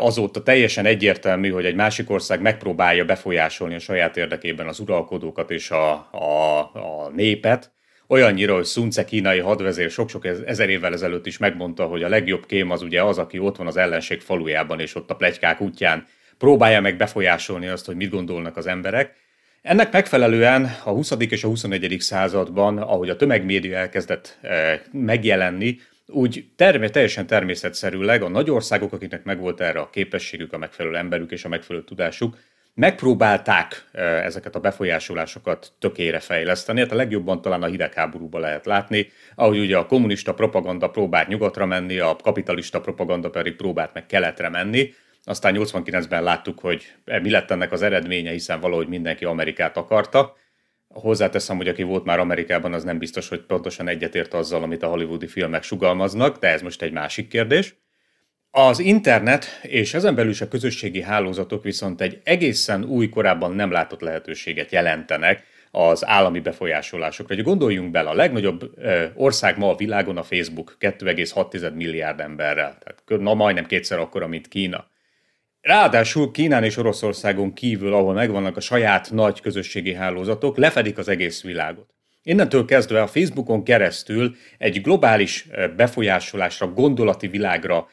azóta 0.00 0.42
teljesen 0.42 0.86
egyértelmű, 0.86 1.50
hogy 1.50 1.64
egy 1.64 1.74
másik 1.74 2.10
ország 2.10 2.40
megpróbálja 2.40 3.04
befolyásolni 3.04 3.74
a 3.74 3.78
saját 3.78 4.16
érdekében 4.16 4.66
az 4.66 4.78
uralkodókat 4.80 5.50
és 5.50 5.70
a, 5.70 5.92
a, 6.12 6.58
a 6.58 7.10
népet, 7.14 7.72
olyannyira, 8.08 8.54
hogy 8.54 8.66
Sun 8.66 8.90
kínai 9.06 9.38
hadvezér 9.38 9.90
sok-sok 9.90 10.26
ezer 10.46 10.68
évvel 10.68 10.92
ezelőtt 10.92 11.26
is 11.26 11.38
megmondta, 11.38 11.84
hogy 11.84 12.02
a 12.02 12.08
legjobb 12.08 12.46
kém 12.46 12.70
az 12.70 12.82
ugye 12.82 13.02
az, 13.02 13.18
aki 13.18 13.38
ott 13.38 13.56
van 13.56 13.66
az 13.66 13.76
ellenség 13.76 14.20
falujában, 14.20 14.80
és 14.80 14.94
ott 14.94 15.10
a 15.10 15.16
plegykák 15.16 15.60
útján 15.60 16.06
próbálja 16.38 16.80
meg 16.80 16.96
befolyásolni 16.96 17.66
azt, 17.66 17.86
hogy 17.86 17.96
mit 17.96 18.10
gondolnak 18.10 18.56
az 18.56 18.66
emberek. 18.66 19.14
Ennek 19.66 19.92
megfelelően 19.92 20.64
a 20.84 20.90
20. 20.90 21.12
és 21.18 21.44
a 21.44 21.48
21. 21.48 21.96
században, 21.98 22.78
ahogy 22.78 23.08
a 23.08 23.16
tömegmédia 23.16 23.76
elkezdett 23.76 24.38
megjelenni, 24.92 25.78
úgy 26.06 26.44
termé, 26.56 26.88
teljesen 26.88 27.26
természetszerűleg 27.26 28.22
a 28.22 28.28
nagy 28.28 28.50
országok, 28.50 28.92
akiknek 28.92 29.24
megvolt 29.24 29.60
erre 29.60 29.80
a 29.80 29.90
képességük, 29.90 30.52
a 30.52 30.58
megfelelő 30.58 30.96
emberük 30.96 31.30
és 31.30 31.44
a 31.44 31.48
megfelelő 31.48 31.84
tudásuk, 31.84 32.36
megpróbálták 32.74 33.88
ezeket 34.24 34.54
a 34.54 34.60
befolyásolásokat 34.60 35.72
tökére 35.78 36.20
fejleszteni. 36.20 36.80
Hát 36.80 36.92
a 36.92 36.96
legjobban 36.96 37.42
talán 37.42 37.62
a 37.62 37.66
hidegháborúban 37.66 38.40
lehet 38.40 38.66
látni, 38.66 39.10
ahogy 39.34 39.58
ugye 39.58 39.76
a 39.76 39.86
kommunista 39.86 40.34
propaganda 40.34 40.90
próbált 40.90 41.28
nyugatra 41.28 41.66
menni, 41.66 41.98
a 41.98 42.16
kapitalista 42.22 42.80
propaganda 42.80 43.30
pedig 43.30 43.56
próbált 43.56 43.94
meg 43.94 44.06
keletre 44.06 44.48
menni. 44.48 44.94
Aztán 45.28 45.54
89-ben 45.58 46.22
láttuk, 46.22 46.60
hogy 46.60 46.92
mi 47.22 47.30
lett 47.30 47.50
ennek 47.50 47.72
az 47.72 47.82
eredménye, 47.82 48.30
hiszen 48.30 48.60
valahogy 48.60 48.88
mindenki 48.88 49.24
Amerikát 49.24 49.76
akarta. 49.76 50.36
Hozzáteszem, 50.88 51.56
hogy 51.56 51.68
aki 51.68 51.82
volt 51.82 52.04
már 52.04 52.18
Amerikában, 52.18 52.72
az 52.72 52.84
nem 52.84 52.98
biztos, 52.98 53.28
hogy 53.28 53.40
pontosan 53.40 53.88
egyetért 53.88 54.34
azzal, 54.34 54.62
amit 54.62 54.82
a 54.82 54.88
hollywoodi 54.88 55.26
filmek 55.26 55.62
sugalmaznak, 55.62 56.38
de 56.38 56.48
ez 56.48 56.62
most 56.62 56.82
egy 56.82 56.92
másik 56.92 57.28
kérdés. 57.28 57.76
Az 58.50 58.78
internet 58.78 59.60
és 59.62 59.94
ezen 59.94 60.14
belül 60.14 60.30
is 60.30 60.40
a 60.40 60.48
közösségi 60.48 61.02
hálózatok 61.02 61.62
viszont 61.62 62.00
egy 62.00 62.20
egészen 62.24 62.84
új, 62.84 63.08
korábban 63.08 63.52
nem 63.52 63.70
látott 63.70 64.00
lehetőséget 64.00 64.70
jelentenek 64.72 65.44
az 65.70 66.06
állami 66.06 66.40
befolyásolásokra. 66.40 67.34
Hogy 67.34 67.44
gondoljunk 67.44 67.90
bele, 67.90 68.08
a 68.08 68.14
legnagyobb 68.14 68.70
ország 69.14 69.58
ma 69.58 69.70
a 69.70 69.76
világon 69.76 70.16
a 70.16 70.22
Facebook 70.22 70.76
2,6 70.80 71.74
milliárd 71.74 72.20
emberrel, 72.20 72.78
tehát 72.78 73.22
na 73.22 73.34
majdnem 73.34 73.66
kétszer 73.66 73.98
akkora, 73.98 74.26
mint 74.26 74.48
Kína. 74.48 74.94
Ráadásul 75.66 76.30
Kínán 76.30 76.64
és 76.64 76.76
Oroszországon 76.76 77.52
kívül, 77.52 77.94
ahol 77.94 78.12
megvannak 78.12 78.56
a 78.56 78.60
saját 78.60 79.10
nagy 79.10 79.40
közösségi 79.40 79.94
hálózatok, 79.94 80.56
lefedik 80.56 80.98
az 80.98 81.08
egész 81.08 81.42
világot. 81.42 81.94
Innentől 82.22 82.64
kezdve 82.64 83.02
a 83.02 83.06
Facebookon 83.06 83.64
keresztül 83.64 84.34
egy 84.58 84.80
globális 84.80 85.46
befolyásolásra, 85.76 86.72
gondolati 86.72 87.28
világra 87.28 87.88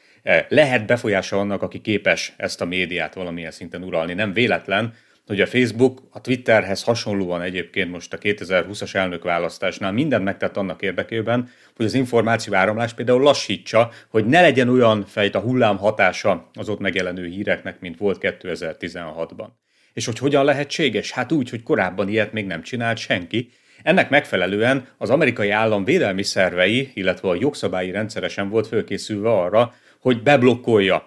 lehet 0.48 0.86
befolyása 0.86 1.38
annak, 1.38 1.62
aki 1.62 1.80
képes 1.80 2.32
ezt 2.36 2.60
a 2.60 2.64
médiát 2.64 3.14
valamilyen 3.14 3.50
szinten 3.50 3.82
uralni. 3.82 4.14
Nem 4.14 4.32
véletlen, 4.32 4.94
hogy 5.26 5.40
a 5.40 5.46
Facebook 5.46 6.02
a 6.10 6.20
Twitterhez 6.20 6.82
hasonlóan 6.82 7.42
egyébként 7.42 7.90
most 7.90 8.12
a 8.12 8.18
2020-as 8.18 8.94
elnökválasztásnál 8.94 9.92
mindent 9.92 10.24
megtett 10.24 10.56
annak 10.56 10.82
érdekében, 10.82 11.48
hogy 11.76 11.86
az 11.86 11.94
információ 11.94 12.54
áramlás 12.54 12.92
például 12.92 13.22
lassítsa, 13.22 13.90
hogy 14.08 14.26
ne 14.26 14.40
legyen 14.40 14.68
olyan 14.68 15.04
fejt 15.06 15.34
a 15.34 15.40
hullám 15.40 15.76
hatása 15.76 16.50
az 16.52 16.68
ott 16.68 16.78
megjelenő 16.78 17.26
híreknek, 17.26 17.80
mint 17.80 17.98
volt 17.98 18.18
2016-ban. 18.20 19.46
És 19.92 20.06
hogy 20.06 20.18
hogyan 20.18 20.44
lehetséges? 20.44 21.10
Hát 21.10 21.32
úgy, 21.32 21.50
hogy 21.50 21.62
korábban 21.62 22.08
ilyet 22.08 22.32
még 22.32 22.46
nem 22.46 22.62
csinált 22.62 22.98
senki. 22.98 23.50
Ennek 23.82 24.10
megfelelően 24.10 24.86
az 24.98 25.10
amerikai 25.10 25.50
állam 25.50 25.84
védelmi 25.84 26.22
szervei, 26.22 26.90
illetve 26.94 27.28
a 27.28 27.34
jogszabályi 27.34 27.90
rendszeresen 27.90 28.48
volt 28.48 28.66
fölkészülve 28.66 29.30
arra, 29.30 29.74
hogy 30.00 30.22
beblokkolja 30.22 31.04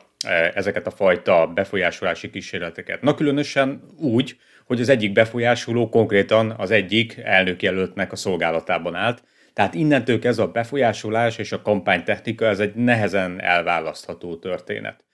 ezeket 0.54 0.88
a 0.88 0.92
fajta 0.92 1.48
befolyásolási 1.48 2.30
kísérleteket. 2.30 3.02
Na 3.02 3.16
különösen 3.16 3.84
úgy, 3.98 4.38
hogy 4.66 4.82
az 4.82 4.90
egyik 4.90 5.12
befolyásoló 5.12 5.90
konkrétan 5.90 6.54
az 6.58 6.72
egyik 6.72 7.18
elnökjelöltnek 7.18 8.12
a 8.12 8.16
szolgálatában 8.16 8.96
állt, 8.96 9.24
tehát 9.54 9.74
innentől 9.74 10.20
kezdve 10.20 10.44
a 10.44 10.52
befolyásolás 10.52 11.38
és 11.38 11.52
a 11.52 11.62
kampánytechnika 11.62 12.46
ez 12.46 12.60
egy 12.60 12.76
nehezen 12.76 13.42
elválasztható 13.42 14.36
történet. 14.36 15.06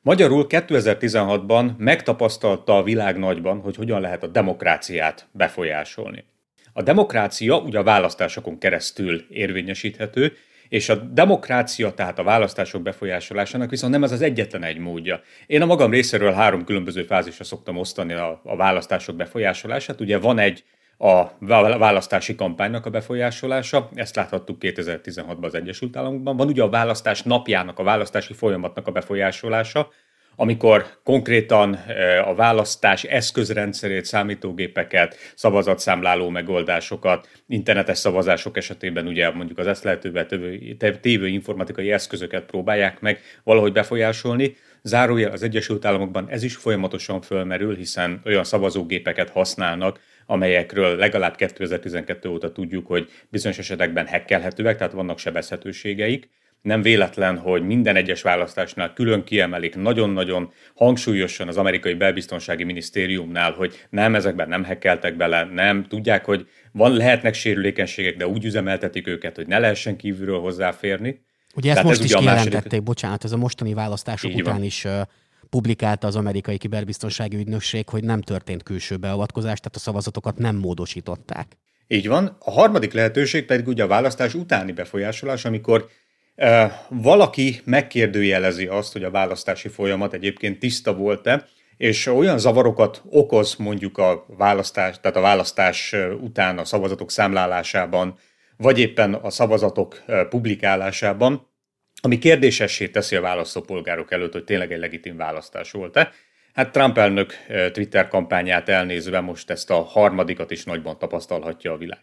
Magyarul 0.00 0.46
2016-ban 0.48 1.76
megtapasztalta 1.76 2.76
a 2.76 2.82
világ 2.82 3.18
nagyban, 3.18 3.60
hogy 3.60 3.76
hogyan 3.76 4.00
lehet 4.00 4.22
a 4.22 4.26
demokráciát 4.26 5.28
befolyásolni. 5.32 6.24
A 6.72 6.82
demokrácia 6.82 7.58
ugye 7.58 7.78
a 7.78 7.82
választásokon 7.82 8.58
keresztül 8.58 9.24
érvényesíthető, 9.28 10.32
és 10.70 10.88
a 10.88 10.94
demokrácia, 10.94 11.92
tehát 11.94 12.18
a 12.18 12.22
választások 12.22 12.82
befolyásolásának 12.82 13.70
viszont 13.70 13.92
nem 13.92 14.02
ez 14.02 14.12
az 14.12 14.22
egyetlen 14.22 14.62
egy 14.62 14.78
módja. 14.78 15.20
Én 15.46 15.62
a 15.62 15.66
magam 15.66 15.90
részéről 15.90 16.32
három 16.32 16.64
különböző 16.64 17.02
fázisra 17.02 17.44
szoktam 17.44 17.76
osztani 17.76 18.12
a, 18.12 18.40
a 18.44 18.56
választások 18.56 19.16
befolyásolását. 19.16 20.00
Ugye 20.00 20.18
van 20.18 20.38
egy 20.38 20.64
a 20.98 21.38
választási 21.78 22.34
kampánynak 22.34 22.86
a 22.86 22.90
befolyásolása, 22.90 23.88
ezt 23.94 24.16
láthattuk 24.16 24.56
2016-ban 24.60 25.44
az 25.44 25.54
Egyesült 25.54 25.96
Államokban. 25.96 26.36
Van 26.36 26.46
ugye 26.46 26.62
a 26.62 26.68
választás 26.68 27.22
napjának, 27.22 27.78
a 27.78 27.82
választási 27.82 28.32
folyamatnak 28.32 28.86
a 28.86 28.90
befolyásolása, 28.90 29.88
amikor 30.40 30.86
konkrétan 31.04 31.78
a 32.24 32.34
választás 32.34 33.04
eszközrendszerét, 33.04 34.04
számítógépeket, 34.04 35.16
szavazatszámláló 35.34 36.28
megoldásokat, 36.28 37.28
internetes 37.46 37.98
szavazások 37.98 38.56
esetében 38.56 39.06
ugye 39.06 39.30
mondjuk 39.30 39.58
az 39.58 39.66
ezt 39.66 39.84
lehetővé 39.84 40.76
tévő 41.00 41.26
informatikai 41.26 41.92
eszközöket 41.92 42.44
próbálják 42.44 43.00
meg 43.00 43.20
valahogy 43.44 43.72
befolyásolni. 43.72 44.56
Zárója 44.82 45.30
az 45.30 45.42
Egyesült 45.42 45.84
Államokban 45.84 46.28
ez 46.28 46.42
is 46.42 46.56
folyamatosan 46.56 47.20
fölmerül, 47.20 47.76
hiszen 47.76 48.20
olyan 48.24 48.44
szavazógépeket 48.44 49.30
használnak, 49.30 50.00
amelyekről 50.26 50.96
legalább 50.96 51.36
2012 51.36 52.28
óta 52.28 52.52
tudjuk, 52.52 52.86
hogy 52.86 53.08
bizonyos 53.28 53.58
esetekben 53.58 54.06
hekkelhetőek, 54.06 54.76
tehát 54.76 54.92
vannak 54.92 55.18
sebezhetőségeik. 55.18 56.28
Nem 56.62 56.82
véletlen, 56.82 57.38
hogy 57.38 57.62
minden 57.62 57.96
egyes 57.96 58.22
választásnál 58.22 58.92
külön 58.92 59.24
kiemelik 59.24 59.76
nagyon-nagyon 59.76 60.52
hangsúlyosan 60.74 61.48
az 61.48 61.56
amerikai 61.56 61.94
belbiztonsági 61.94 62.64
minisztériumnál, 62.64 63.52
hogy 63.52 63.86
nem, 63.90 64.14
ezekben 64.14 64.48
nem 64.48 64.64
hekkeltek 64.64 65.16
bele, 65.16 65.44
nem, 65.44 65.86
tudják, 65.88 66.24
hogy 66.24 66.46
van, 66.72 66.92
lehetnek 66.92 67.34
sérülékenységek, 67.34 68.16
de 68.16 68.26
úgy 68.26 68.44
üzemeltetik 68.44 69.06
őket, 69.06 69.36
hogy 69.36 69.46
ne 69.46 69.58
lehessen 69.58 69.96
kívülről 69.96 70.40
hozzáférni. 70.40 71.20
Ugye 71.54 71.70
ezt 71.70 71.78
Tehát 71.78 71.84
most 71.84 71.98
ez 71.98 72.04
is 72.04 72.14
kijelentették, 72.14 72.62
második... 72.62 72.82
bocsánat, 72.82 73.24
ez 73.24 73.32
a 73.32 73.36
mostani 73.36 73.74
választások 73.74 74.30
Így 74.30 74.40
után 74.40 74.54
van. 74.54 74.64
is 74.64 74.86
publikálta 75.50 76.06
az 76.06 76.16
amerikai 76.16 76.58
kiberbiztonsági 76.58 77.36
ügynökség, 77.36 77.88
hogy 77.88 78.04
nem 78.04 78.20
történt 78.20 78.62
külső 78.62 78.96
beavatkozás, 78.96 79.58
tehát 79.58 79.76
a 79.76 79.78
szavazatokat 79.78 80.38
nem 80.38 80.56
módosították. 80.56 81.56
Így 81.86 82.08
van. 82.08 82.36
A 82.38 82.50
harmadik 82.50 82.92
lehetőség 82.92 83.44
pedig 83.44 83.66
ugye 83.66 83.82
a 83.82 83.86
választás 83.86 84.34
utáni 84.34 84.72
befolyásolás, 84.72 85.44
amikor 85.44 85.80
uh, 85.80 85.90
valaki 86.88 87.60
megkérdőjelezi 87.64 88.66
azt, 88.66 88.92
hogy 88.92 89.04
a 89.04 89.10
választási 89.10 89.68
folyamat 89.68 90.12
egyébként 90.12 90.58
tiszta 90.58 90.94
volt-e, 90.94 91.46
és 91.76 92.06
olyan 92.06 92.38
zavarokat 92.38 93.02
okoz 93.10 93.56
mondjuk 93.56 93.98
a 93.98 94.24
választás, 94.28 95.00
tehát 95.00 95.16
a 95.16 95.20
választás 95.20 95.94
után 96.20 96.58
a 96.58 96.64
szavazatok 96.64 97.10
számlálásában, 97.10 98.18
vagy 98.56 98.78
éppen 98.78 99.14
a 99.14 99.30
szavazatok 99.30 100.02
publikálásában, 100.28 101.48
ami 102.02 102.18
kérdésessé 102.18 102.88
teszi 102.88 103.16
a 103.16 103.20
választópolgárok 103.20 104.12
előtt, 104.12 104.32
hogy 104.32 104.44
tényleg 104.44 104.72
egy 104.72 104.78
legitim 104.78 105.16
választás 105.16 105.70
volt-e. 105.70 106.12
Hát 106.52 106.72
Trump 106.72 106.98
elnök 106.98 107.32
Twitter 107.72 108.08
kampányát 108.08 108.68
elnézve 108.68 109.20
most 109.20 109.50
ezt 109.50 109.70
a 109.70 109.82
harmadikat 109.82 110.50
is 110.50 110.64
nagyban 110.64 110.98
tapasztalhatja 110.98 111.72
a 111.72 111.76
világ. 111.76 112.02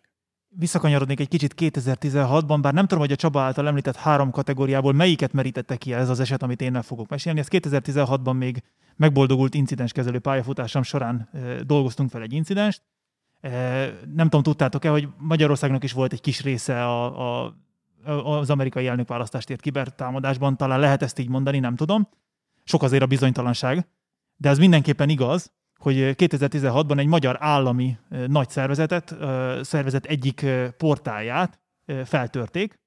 Visszakanyarodnék 0.59 1.19
egy 1.19 1.27
kicsit 1.27 1.53
2016-ban, 1.57 2.57
bár 2.61 2.73
nem 2.73 2.83
tudom, 2.83 2.99
hogy 2.99 3.11
a 3.11 3.15
Csaba 3.15 3.41
által 3.41 3.67
említett 3.67 3.95
három 3.95 4.31
kategóriából 4.31 4.93
melyiket 4.93 5.33
merítette 5.33 5.75
ki 5.75 5.93
ez 5.93 6.09
az 6.09 6.19
eset, 6.19 6.43
amit 6.43 6.61
én 6.61 6.71
meg 6.71 6.83
fogok 6.83 7.09
mesélni. 7.09 7.39
Ez 7.39 7.47
2016-ban 7.49 8.37
még 8.37 8.63
megboldogult 8.95 9.53
incidenskezelő 9.53 10.19
pályafutásom 10.19 10.83
során 10.83 11.29
dolgoztunk 11.65 12.09
fel 12.09 12.21
egy 12.21 12.33
incidenst. 12.33 12.81
Nem 14.13 14.29
tudom, 14.29 14.43
tudtátok-e, 14.43 14.89
hogy 14.89 15.07
Magyarországnak 15.17 15.83
is 15.83 15.91
volt 15.91 16.13
egy 16.13 16.21
kis 16.21 16.41
része 16.41 16.85
a, 16.85 17.43
a 17.43 17.55
az 18.23 18.49
amerikai 18.49 18.87
elnökválasztást 18.87 19.49
ért 19.49 19.61
kibertámadásban, 19.61 20.57
talán 20.57 20.79
lehet 20.79 21.01
ezt 21.01 21.19
így 21.19 21.29
mondani, 21.29 21.59
nem 21.59 21.75
tudom. 21.75 22.07
Sok 22.63 22.83
azért 22.83 23.03
a 23.03 23.05
bizonytalanság, 23.05 23.87
de 24.37 24.49
ez 24.49 24.57
mindenképpen 24.57 25.09
igaz, 25.09 25.51
hogy 25.77 25.95
2016-ban 25.95 26.99
egy 26.99 27.07
magyar 27.07 27.37
állami 27.39 27.97
nagy 28.27 28.49
szervezetet, 28.49 29.15
szervezet 29.61 30.05
egyik 30.05 30.45
portáját 30.77 31.59
feltörték. 32.05 32.79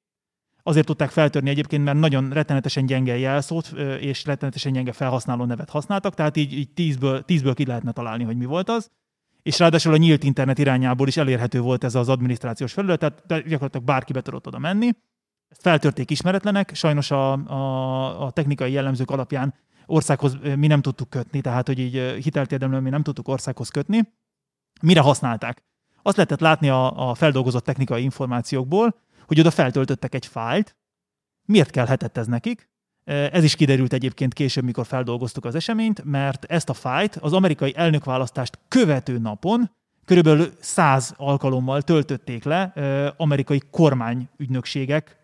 Azért 0.62 0.86
tudták 0.86 1.10
feltörni 1.10 1.50
egyébként, 1.50 1.84
mert 1.84 1.98
nagyon 1.98 2.30
rettenetesen 2.30 2.86
gyenge 2.86 3.18
jelszót 3.18 3.72
és 4.00 4.24
rettenetesen 4.24 4.72
gyenge 4.72 4.92
felhasználó 4.92 5.44
nevet 5.44 5.70
használtak, 5.70 6.14
tehát 6.14 6.36
így, 6.36 6.52
így 6.52 6.70
tízből, 6.70 7.24
tízből 7.24 7.54
ki 7.54 7.66
lehetne 7.66 7.92
találni, 7.92 8.24
hogy 8.24 8.36
mi 8.36 8.44
volt 8.44 8.68
az. 8.68 8.90
És 9.42 9.58
ráadásul 9.58 9.92
a 9.92 9.96
nyílt 9.96 10.24
internet 10.24 10.58
irányából 10.58 11.08
is 11.08 11.16
elérhető 11.16 11.60
volt 11.60 11.84
ez 11.84 11.94
az 11.94 12.08
adminisztrációs 12.08 12.72
felület, 12.72 12.98
tehát 12.98 13.24
gyakorlatilag 13.26 13.86
bárki 13.86 14.12
be 14.12 14.20
tudott 14.20 14.46
oda 14.46 14.58
menni. 14.58 14.90
Ezt 15.48 15.62
feltörték 15.62 16.10
ismeretlenek, 16.10 16.74
sajnos 16.74 17.10
a, 17.10 17.32
a, 17.32 18.24
a 18.24 18.30
technikai 18.30 18.72
jellemzők 18.72 19.10
alapján 19.10 19.54
országhoz 19.90 20.36
mi 20.56 20.66
nem 20.66 20.82
tudtuk 20.82 21.10
kötni, 21.10 21.40
tehát 21.40 21.66
hogy 21.66 21.78
így 21.78 22.22
hiteltérdemlően 22.22 22.82
mi 22.82 22.90
nem 22.90 23.02
tudtuk 23.02 23.28
országhoz 23.28 23.68
kötni. 23.68 24.12
Mire 24.82 25.00
használták? 25.00 25.64
Azt 26.02 26.16
lehetett 26.16 26.40
látni 26.40 26.68
a, 26.68 27.10
a 27.10 27.14
feldolgozott 27.14 27.64
technikai 27.64 28.02
információkból, 28.02 28.94
hogy 29.26 29.40
oda 29.40 29.50
feltöltöttek 29.50 30.14
egy 30.14 30.26
fájlt. 30.26 30.76
Miért 31.44 31.70
kellhetett 31.70 32.16
ez 32.16 32.26
nekik? 32.26 32.68
Ez 33.04 33.44
is 33.44 33.56
kiderült 33.56 33.92
egyébként 33.92 34.32
később, 34.32 34.64
mikor 34.64 34.86
feldolgoztuk 34.86 35.44
az 35.44 35.54
eseményt, 35.54 36.04
mert 36.04 36.44
ezt 36.44 36.68
a 36.68 36.74
fájt 36.74 37.16
az 37.16 37.32
amerikai 37.32 37.72
elnökválasztást 37.76 38.58
követő 38.68 39.18
napon 39.18 39.70
körülbelül 40.04 40.52
száz 40.60 41.14
alkalommal 41.16 41.82
töltötték 41.82 42.44
le 42.44 42.62
amerikai 43.16 43.62
kormányügynökségek 43.70 45.22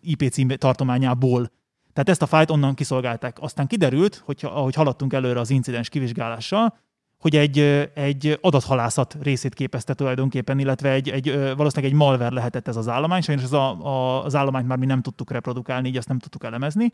IP 0.00 0.28
cím 0.30 0.48
tartományából. 0.48 1.50
Tehát 1.94 2.08
ezt 2.08 2.22
a 2.22 2.26
fájt 2.26 2.50
onnan 2.50 2.74
kiszolgálták. 2.74 3.36
Aztán 3.40 3.66
kiderült, 3.66 4.22
hogy 4.24 4.40
ahogy 4.42 4.74
haladtunk 4.74 5.12
előre 5.12 5.40
az 5.40 5.50
incidens 5.50 5.88
kivizsgálással, 5.88 6.78
hogy 7.18 7.36
egy, 7.36 7.58
egy 7.94 8.38
adathalászat 8.40 9.16
részét 9.20 9.54
képezte 9.54 9.94
tulajdonképpen, 9.94 10.58
illetve 10.58 10.90
egy, 10.90 11.08
egy, 11.08 11.32
valószínűleg 11.56 11.92
egy 11.92 11.98
malver 11.98 12.32
lehetett 12.32 12.68
ez 12.68 12.76
az 12.76 12.88
állomány, 12.88 13.20
sajnos 13.20 13.44
az, 13.44 13.52
a, 13.52 13.84
a, 13.84 14.24
az 14.24 14.34
állományt 14.34 14.66
már 14.66 14.78
mi 14.78 14.86
nem 14.86 15.02
tudtuk 15.02 15.30
reprodukálni, 15.30 15.88
így 15.88 15.96
ezt 15.96 16.08
nem 16.08 16.18
tudtuk 16.18 16.44
elemezni. 16.44 16.92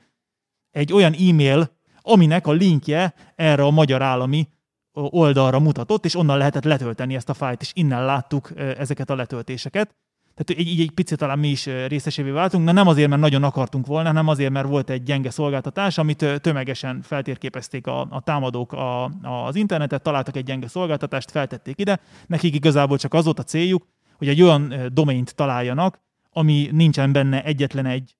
Egy 0.70 0.92
olyan 0.92 1.12
e-mail, 1.12 1.70
aminek 2.00 2.46
a 2.46 2.52
linkje 2.52 3.14
erre 3.34 3.62
a 3.62 3.70
magyar 3.70 4.02
állami 4.02 4.48
oldalra 4.92 5.58
mutatott, 5.58 6.04
és 6.04 6.14
onnan 6.14 6.38
lehetett 6.38 6.64
letölteni 6.64 7.14
ezt 7.14 7.28
a 7.28 7.34
fájt, 7.34 7.60
és 7.60 7.70
innen 7.74 8.04
láttuk 8.04 8.52
ezeket 8.56 9.10
a 9.10 9.14
letöltéseket. 9.14 9.94
Tehát 10.34 10.62
így, 10.62 10.68
így 10.68 10.80
egy 10.80 10.90
picit 10.90 11.18
talán 11.18 11.38
mi 11.38 11.48
is 11.48 11.66
részesévé 11.66 12.30
váltunk, 12.30 12.64
de 12.64 12.72
nem 12.72 12.86
azért, 12.86 13.08
mert 13.08 13.20
nagyon 13.20 13.44
akartunk 13.44 13.86
volna, 13.86 14.08
hanem 14.08 14.28
azért, 14.28 14.50
mert 14.50 14.68
volt 14.68 14.90
egy 14.90 15.02
gyenge 15.02 15.30
szolgáltatás, 15.30 15.98
amit 15.98 16.40
tömegesen 16.40 17.02
feltérképezték 17.02 17.86
a, 17.86 18.00
a 18.10 18.20
támadók 18.20 18.72
a, 18.72 19.04
az 19.22 19.56
internetet, 19.56 20.02
találtak 20.02 20.36
egy 20.36 20.44
gyenge 20.44 20.68
szolgáltatást, 20.68 21.30
feltették 21.30 21.78
ide. 21.78 22.00
Nekik 22.26 22.54
igazából 22.54 22.98
csak 22.98 23.14
az 23.14 23.24
volt 23.24 23.38
a 23.38 23.42
céljuk, 23.42 23.86
hogy 24.16 24.28
egy 24.28 24.42
olyan 24.42 24.74
domaint 24.92 25.34
találjanak, 25.34 26.00
ami 26.32 26.68
nincsen 26.72 27.12
benne 27.12 27.44
egyetlen 27.44 27.86
egy 27.86 28.16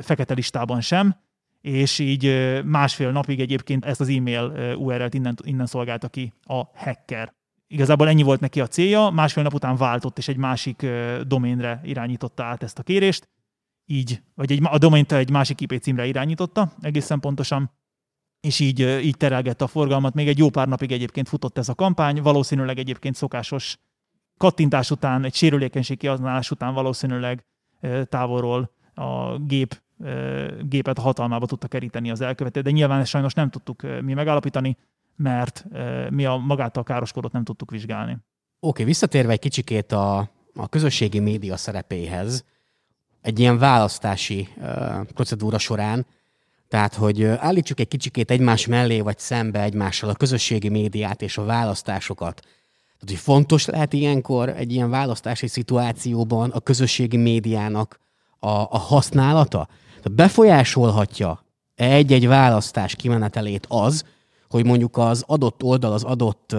fekete 0.00 0.34
listában 0.34 0.80
sem, 0.80 1.16
és 1.60 1.98
így 1.98 2.32
másfél 2.64 3.10
napig 3.10 3.40
egyébként 3.40 3.84
ezt 3.84 4.00
az 4.00 4.08
e-mail 4.08 4.74
URL-t 4.78 5.14
innen, 5.14 5.36
innen 5.44 5.66
szolgálta 5.66 6.08
ki 6.08 6.32
a 6.42 6.62
hacker. 6.74 7.36
Igazából 7.70 8.08
ennyi 8.08 8.22
volt 8.22 8.40
neki 8.40 8.60
a 8.60 8.66
célja, 8.66 9.10
másfél 9.10 9.42
nap 9.42 9.54
után 9.54 9.76
váltott, 9.76 10.18
és 10.18 10.28
egy 10.28 10.36
másik 10.36 10.86
doménre 11.26 11.80
irányította 11.84 12.44
át 12.44 12.62
ezt 12.62 12.78
a 12.78 12.82
kérést, 12.82 13.28
így, 13.86 14.22
vagy 14.34 14.52
egy, 14.52 14.60
a 14.62 14.78
domént 14.78 15.12
egy 15.12 15.30
másik 15.30 15.60
IP 15.60 15.80
címre 15.80 16.06
irányította 16.06 16.72
egészen 16.80 17.20
pontosan, 17.20 17.70
és 18.40 18.60
így, 18.60 18.80
így 18.80 19.16
terelgette 19.16 19.64
a 19.64 19.68
forgalmat. 19.68 20.14
Még 20.14 20.28
egy 20.28 20.38
jó 20.38 20.50
pár 20.50 20.68
napig 20.68 20.92
egyébként 20.92 21.28
futott 21.28 21.58
ez 21.58 21.68
a 21.68 21.74
kampány, 21.74 22.22
valószínűleg 22.22 22.78
egyébként 22.78 23.14
szokásos 23.14 23.78
kattintás 24.36 24.90
után, 24.90 25.24
egy 25.24 25.34
sérülékenység 25.34 25.98
kihasználás 25.98 26.50
után 26.50 26.74
valószínűleg 26.74 27.44
távolról 28.04 28.70
a 28.94 29.38
gép, 29.38 29.82
gépet 30.62 30.98
hatalmába 30.98 31.46
tudta 31.46 31.68
keríteni 31.68 32.10
az 32.10 32.20
elkövető, 32.20 32.60
de 32.60 32.70
nyilván 32.70 33.00
ezt 33.00 33.10
sajnos 33.10 33.34
nem 33.34 33.50
tudtuk 33.50 33.82
mi 34.02 34.14
megállapítani, 34.14 34.76
mert 35.18 35.64
mi 36.10 36.24
a 36.24 36.36
magától 36.36 36.82
károskodott 36.82 37.32
nem 37.32 37.44
tudtuk 37.44 37.70
vizsgálni. 37.70 38.12
Oké, 38.12 38.22
okay, 38.60 38.84
visszatérve 38.84 39.32
egy 39.32 39.38
kicsikét 39.38 39.92
a, 39.92 40.18
a 40.54 40.68
közösségi 40.68 41.18
média 41.18 41.56
szerepéhez, 41.56 42.44
egy 43.20 43.38
ilyen 43.38 43.58
választási 43.58 44.48
uh, 44.56 45.04
procedúra 45.04 45.58
során, 45.58 46.06
tehát, 46.68 46.94
hogy 46.94 47.24
állítsuk 47.24 47.80
egy 47.80 47.88
kicsikét 47.88 48.30
egymás 48.30 48.66
mellé 48.66 49.00
vagy 49.00 49.18
szembe 49.18 49.62
egymással 49.62 50.10
a 50.10 50.14
közösségi 50.14 50.68
médiát 50.68 51.22
és 51.22 51.38
a 51.38 51.44
választásokat. 51.44 52.40
Tehát, 52.40 53.06
hogy 53.06 53.18
fontos 53.18 53.66
lehet 53.66 53.92
ilyenkor 53.92 54.48
egy 54.48 54.72
ilyen 54.72 54.90
választási 54.90 55.46
szituációban 55.46 56.50
a 56.50 56.60
közösségi 56.60 57.16
médiának 57.16 57.98
a, 58.38 58.48
a 58.48 58.78
használata? 58.78 59.68
Tehát 59.88 60.12
befolyásolhatja 60.12 61.44
egy-egy 61.74 62.26
választás 62.26 62.94
kimenetelét 62.96 63.66
az, 63.68 64.04
hogy 64.48 64.64
mondjuk 64.64 64.96
az 64.96 65.24
adott 65.26 65.62
oldal, 65.62 65.92
az 65.92 66.04
adott 66.04 66.56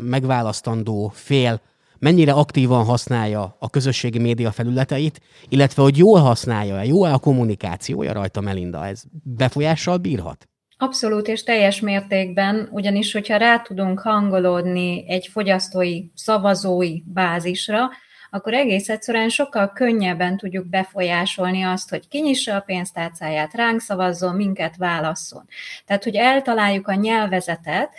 megválasztandó 0.00 1.10
fél 1.14 1.60
mennyire 1.98 2.32
aktívan 2.32 2.84
használja 2.84 3.56
a 3.58 3.70
közösségi 3.70 4.18
média 4.18 4.52
felületeit, 4.52 5.20
illetve 5.48 5.82
hogy 5.82 5.98
jól 5.98 6.20
használja-e, 6.20 6.84
jó-e 6.84 7.12
a 7.12 7.18
kommunikációja 7.18 8.12
rajta 8.12 8.40
Melinda, 8.40 8.86
ez 8.86 9.02
befolyással 9.22 9.96
bírhat? 9.96 10.48
Abszolút 10.76 11.28
és 11.28 11.42
teljes 11.42 11.80
mértékben, 11.80 12.68
ugyanis 12.72 13.12
hogyha 13.12 13.36
rá 13.36 13.58
tudunk 13.58 14.00
hangolódni 14.00 15.04
egy 15.08 15.26
fogyasztói, 15.26 16.02
szavazói 16.14 17.02
bázisra, 17.06 17.90
akkor 18.34 18.54
egész 18.54 18.88
egyszerűen 18.88 19.28
sokkal 19.28 19.72
könnyebben 19.72 20.36
tudjuk 20.36 20.66
befolyásolni 20.66 21.62
azt, 21.62 21.90
hogy 21.90 22.08
kinyissa 22.08 22.54
a 22.54 22.60
pénztárcáját, 22.60 23.54
ránk 23.54 23.80
szavazzon, 23.80 24.34
minket 24.34 24.76
válasszon. 24.76 25.48
Tehát, 25.86 26.04
hogy 26.04 26.14
eltaláljuk 26.14 26.88
a 26.88 26.94
nyelvezetet, 26.94 27.90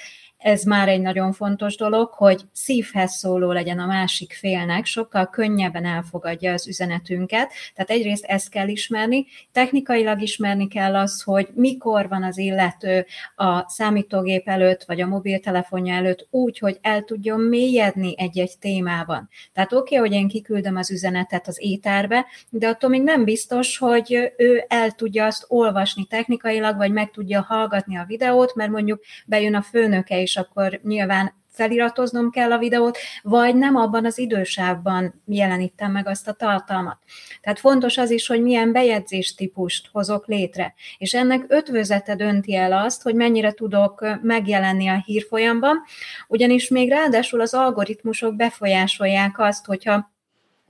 ez 0.46 0.64
már 0.64 0.88
egy 0.88 1.02
nagyon 1.02 1.34
fontos 1.34 1.76
dolog, 1.76 2.10
hogy 2.10 2.42
szívhez 2.52 3.14
szóló 3.14 3.52
legyen 3.52 3.80
a 3.80 3.86
másik 3.86 4.34
félnek, 4.34 4.86
sokkal 4.86 5.30
könnyebben 5.30 5.86
elfogadja 5.86 6.54
az 6.54 6.68
üzenetünket. 6.68 7.52
Tehát 7.74 7.90
egyrészt 7.90 8.24
ezt 8.26 8.50
kell 8.50 8.68
ismerni, 8.68 9.26
technikailag 9.52 10.22
ismerni 10.22 10.68
kell 10.68 10.96
azt, 10.96 11.24
hogy 11.24 11.48
mikor 11.54 12.08
van 12.08 12.24
az 12.24 12.38
illető 12.38 13.06
a 13.36 13.70
számítógép 13.70 14.48
előtt, 14.48 14.84
vagy 14.84 15.02
a 15.02 15.08
mobiltelefonja 15.08 15.94
előtt 15.94 16.28
úgy, 16.30 16.60
hogy 16.60 16.78
el 16.82 17.02
tudjon 17.02 17.40
mélyedni 17.40 18.14
egy-egy 18.18 18.58
témában. 18.60 19.30
Tehát 19.54 19.74
oké, 19.74 19.98
okay, 19.98 20.10
hogy 20.10 20.18
én 20.18 20.28
kiküldöm 20.28 20.76
az 20.76 20.92
üzenetet 20.92 21.48
az 21.48 21.58
étárbe, 21.62 22.26
de 22.50 22.68
attól 22.68 22.90
még 22.90 23.04
nem 23.04 23.24
biztos, 23.24 23.78
hogy 23.78 24.34
ő 24.38 24.66
el 24.68 24.92
tudja 24.92 25.26
azt 25.26 25.46
olvasni 25.48 26.06
technikailag, 26.06 26.78
vagy 26.78 26.92
meg 26.92 27.12
tudja 27.12 27.42
hallgatni 27.42 27.98
a 27.98 28.06
videót, 28.08 28.56
mert 28.56 28.72
mondjuk 28.72 29.02
bejön 29.26 29.56
a 29.56 29.62
főnöke 29.62 30.20
is 30.20 30.34
akkor 30.38 30.80
nyilván 30.84 31.34
feliratoznom 31.56 32.30
kell 32.30 32.52
a 32.52 32.58
videót, 32.58 32.98
vagy 33.22 33.56
nem 33.56 33.76
abban 33.76 34.06
az 34.06 34.18
idősávban 34.18 35.22
jelenítem 35.26 35.92
meg 35.92 36.08
azt 36.08 36.28
a 36.28 36.34
tartalmat. 36.34 36.98
Tehát 37.42 37.60
fontos 37.60 37.98
az 37.98 38.12
is, 38.12 38.28
hogy 38.28 38.42
milyen 38.42 38.72
bejegyzés 38.72 39.36
típust 39.36 39.90
hozok 39.92 40.28
létre. 40.28 40.74
És 40.98 41.14
ennek 41.14 41.46
ötvözete 41.48 42.16
dönti 42.16 42.56
el 42.56 42.74
azt, 42.74 43.02
hogy 43.02 43.16
mennyire 43.16 43.52
tudok 43.52 44.06
megjelenni 44.22 44.88
a 44.88 45.04
hírfolyamban, 45.06 45.84
ugyanis 46.28 46.70
még 46.70 46.90
ráadásul 46.90 47.42
az 47.42 47.54
algoritmusok 47.54 48.36
befolyásolják 48.36 49.40
azt, 49.40 49.66
hogyha 49.66 50.14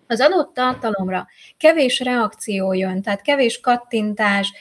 az 0.08 0.21
adott 0.21 0.54
tartalomra 0.54 1.28
kevés 1.58 1.99
reakció 1.99 2.73
jön, 2.73 3.01
tehát 3.01 3.21
kevés 3.21 3.60
kattintás, 3.60 4.54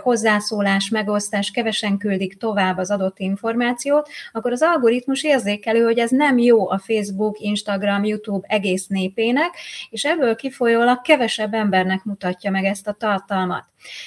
hozzászólás, 0.00 0.88
megosztás, 0.88 1.50
kevesen 1.50 1.98
küldik 1.98 2.38
tovább 2.38 2.78
az 2.78 2.90
adott 2.90 3.18
információt, 3.18 4.08
akkor 4.32 4.52
az 4.52 4.62
algoritmus 4.62 5.24
érzékelő, 5.24 5.84
hogy 5.84 5.98
ez 5.98 6.10
nem 6.10 6.38
jó 6.38 6.70
a 6.70 6.78
Facebook, 6.78 7.38
Instagram, 7.38 8.04
YouTube 8.04 8.46
egész 8.48 8.86
népének, 8.86 9.50
és 9.90 10.04
ebből 10.04 10.36
kifolyólag 10.36 11.00
kevesebb 11.00 11.54
embernek 11.54 12.04
mutatja 12.04 12.50
meg 12.50 12.64
ezt 12.64 12.86
a 12.86 12.92
tartalmat. 12.92 13.64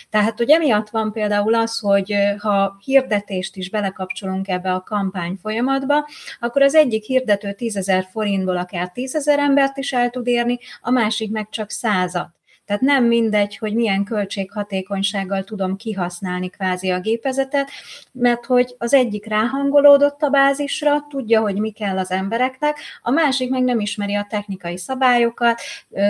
Tehát, 0.09 0.37
hogy 0.37 0.49
emiatt 0.49 0.89
van 0.89 1.11
például 1.11 1.53
az, 1.53 1.79
hogy 1.79 2.15
ha 2.37 2.77
hirdetést 2.83 3.55
is 3.55 3.69
belekapcsolunk 3.69 4.47
ebbe 4.47 4.73
a 4.73 4.81
kampány 4.83 5.37
folyamatba, 5.41 6.07
akkor 6.39 6.61
az 6.61 6.75
egyik 6.75 7.03
hirdető 7.03 7.53
10 7.53 7.77
ezer 7.77 8.07
forintból 8.11 8.57
akár 8.57 8.91
10 8.91 9.15
ezer 9.15 9.39
embert 9.39 9.77
is 9.77 9.93
el 9.93 10.09
tud 10.09 10.27
érni, 10.27 10.59
a 10.81 10.91
másik 10.91 11.31
meg 11.31 11.47
csak 11.49 11.69
százat. 11.69 12.36
Tehát 12.67 12.81
nem 12.81 13.03
mindegy, 13.03 13.57
hogy 13.57 13.73
milyen 13.73 14.03
költséghatékonysággal 14.03 15.43
tudom 15.43 15.75
kihasználni 15.75 16.49
kvázi 16.49 16.89
a 16.89 16.99
gépezetet, 16.99 17.69
mert 18.11 18.45
hogy 18.45 18.75
az 18.77 18.93
egyik 18.93 19.25
ráhangolódott 19.25 20.21
a 20.21 20.29
bázisra, 20.29 21.05
tudja, 21.09 21.41
hogy 21.41 21.59
mi 21.59 21.71
kell 21.71 21.97
az 21.97 22.11
embereknek, 22.11 22.77
a 23.01 23.11
másik 23.11 23.49
meg 23.49 23.63
nem 23.63 23.79
ismeri 23.79 24.15
a 24.15 24.27
technikai 24.29 24.77
szabályokat, 24.77 25.61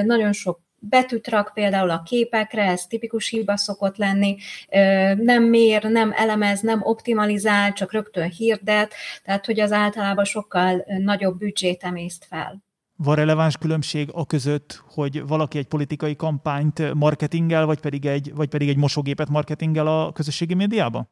nagyon 0.04 0.34
sok 0.34 0.60
betűt 0.80 1.28
rak 1.28 1.52
például 1.54 1.89
a 1.89 2.02
képekre, 2.02 2.63
ez 2.63 2.86
tipikus 2.86 3.30
hiba 3.30 3.58
szokott 3.58 3.98
lenni, 3.98 4.38
nem 5.15 5.43
mér, 5.43 5.84
nem 5.84 6.13
elemez, 6.15 6.60
nem 6.60 6.82
optimalizál, 6.84 7.74
csak 7.74 7.91
rögtön 7.91 8.30
hirdet, 8.30 8.93
tehát 9.24 9.46
hogy 9.46 9.60
az 9.60 9.72
általában 9.72 10.26
sokkal 10.26 10.86
nagyobb 10.98 11.38
büdzsét 11.38 11.84
emészt 11.84 12.26
fel. 12.30 12.65
Van 12.98 13.16
releváns 13.16 13.58
különbség 13.58 14.10
a 14.14 14.26
között, 14.26 14.84
hogy 14.88 15.28
valaki 15.28 15.58
egy 15.58 15.68
politikai 15.68 16.16
kampányt 16.16 16.94
marketingel, 16.94 17.66
vagy 17.66 17.80
pedig 17.80 18.06
egy, 18.06 18.36
vagy 18.36 18.50
pedig 18.50 18.70
egy 18.70 18.78
mosógépet 18.78 19.30
marketingel 19.30 19.88
a 19.88 20.12
közösségi 20.12 20.54
médiában? 20.54 21.10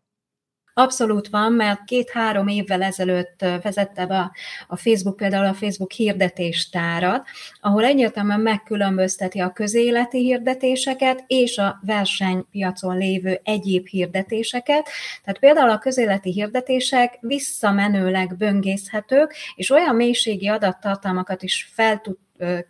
Abszolút 0.78 1.28
van, 1.28 1.54
mert 1.54 1.84
két-három 1.84 2.48
évvel 2.48 2.82
ezelőtt 2.82 3.46
vezette 3.62 4.06
be 4.06 4.32
a 4.68 4.76
Facebook 4.76 5.16
például 5.16 5.46
a 5.46 5.54
Facebook 5.54 5.92
hirdetéstárat, 5.92 7.28
ahol 7.62 7.84
egyértelműen 7.84 8.40
megkülönbözteti 8.40 9.40
a 9.40 9.52
közéleti 9.52 10.20
hirdetéseket 10.20 11.24
és 11.28 11.58
a 11.58 11.80
versenypiacon 11.86 12.98
lévő 12.98 13.40
egyéb 13.44 13.88
hirdetéseket. 13.88 14.90
Tehát 15.24 15.40
például 15.40 15.70
a 15.70 15.80
közéleti 15.80 16.32
hirdetések 16.32 17.18
visszamenőleg 17.22 18.38
böngészhetők, 18.38 19.36
és 19.56 19.70
olyan 19.70 19.96
mélységi 19.96 20.48
adattartalmakat 20.48 21.44
is 21.44 21.70
fel 21.74 22.00
tud 22.02 22.18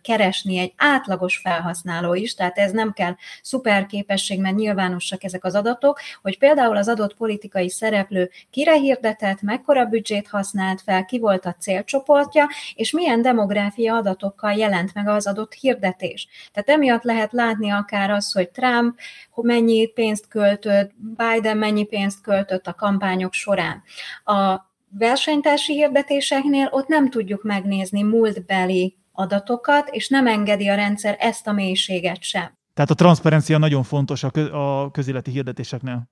keresni 0.02 0.58
egy 0.58 0.72
átlagos 0.76 1.36
felhasználó 1.36 2.14
is, 2.14 2.34
tehát 2.34 2.58
ez 2.58 2.72
nem 2.72 2.92
kell 2.92 3.14
szuper 3.42 3.86
képesség, 3.86 4.40
mert 4.40 4.56
nyilvánosak 4.56 5.24
ezek 5.24 5.44
az 5.44 5.54
adatok, 5.54 6.00
hogy 6.22 6.38
például 6.38 6.76
az 6.76 6.88
adott 6.88 7.16
politikai 7.16 7.70
szereplő 7.70 8.30
kire 8.50 8.74
hirdetett, 8.74 9.40
mekkora 9.42 9.84
büdzsét 9.84 10.28
használt 10.28 10.80
fel, 10.80 11.04
ki 11.04 11.18
volt 11.18 11.46
a 11.46 11.56
célcsoportja, 11.60 12.48
és 12.74 12.90
milyen 12.90 13.22
demográfia 13.22 13.94
adatokkal 13.94 14.52
jelent 14.52 14.94
meg 14.94 15.08
az 15.08 15.26
adott 15.26 15.52
hirdetés. 15.52 16.28
Tehát 16.52 16.68
emiatt 16.68 17.02
lehet 17.02 17.32
látni 17.32 17.70
akár 17.70 18.10
az, 18.10 18.32
hogy 18.32 18.48
Trump 18.50 18.98
mennyi 19.34 19.86
pénzt 19.86 20.28
költött, 20.28 20.90
Biden 20.96 21.56
mennyi 21.56 21.84
pénzt 21.84 22.20
költött 22.20 22.66
a 22.66 22.74
kampányok 22.74 23.32
során. 23.32 23.82
A 24.24 24.66
versenytársi 24.98 25.72
hirdetéseknél 25.72 26.68
ott 26.70 26.86
nem 26.86 27.10
tudjuk 27.10 27.42
megnézni 27.42 28.02
múltbeli 28.02 28.96
adatokat, 29.16 29.88
és 29.88 30.08
nem 30.08 30.26
engedi 30.26 30.68
a 30.68 30.74
rendszer 30.74 31.16
ezt 31.18 31.46
a 31.46 31.52
mélységet 31.52 32.22
sem. 32.22 32.52
Tehát 32.74 32.90
a 32.90 32.94
transzparencia 32.94 33.58
nagyon 33.58 33.82
fontos 33.82 34.22
a, 34.22 34.30
kö- 34.30 34.52
a 34.52 34.88
közéleti 34.92 35.30
hirdetéseknél. 35.30 36.10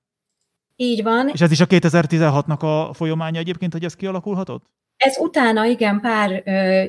Így 0.75 1.03
van. 1.03 1.29
És 1.29 1.41
ez 1.41 1.51
is 1.51 1.59
a 1.59 1.65
2016-nak 1.65 2.59
a 2.59 2.93
folyamánya 2.93 3.39
egyébként, 3.39 3.73
hogy 3.73 3.83
ez 3.83 3.95
kialakulhatott? 3.95 4.65
Ez 4.97 5.17
utána 5.17 5.65
igen 5.65 5.99
pár, 5.99 6.41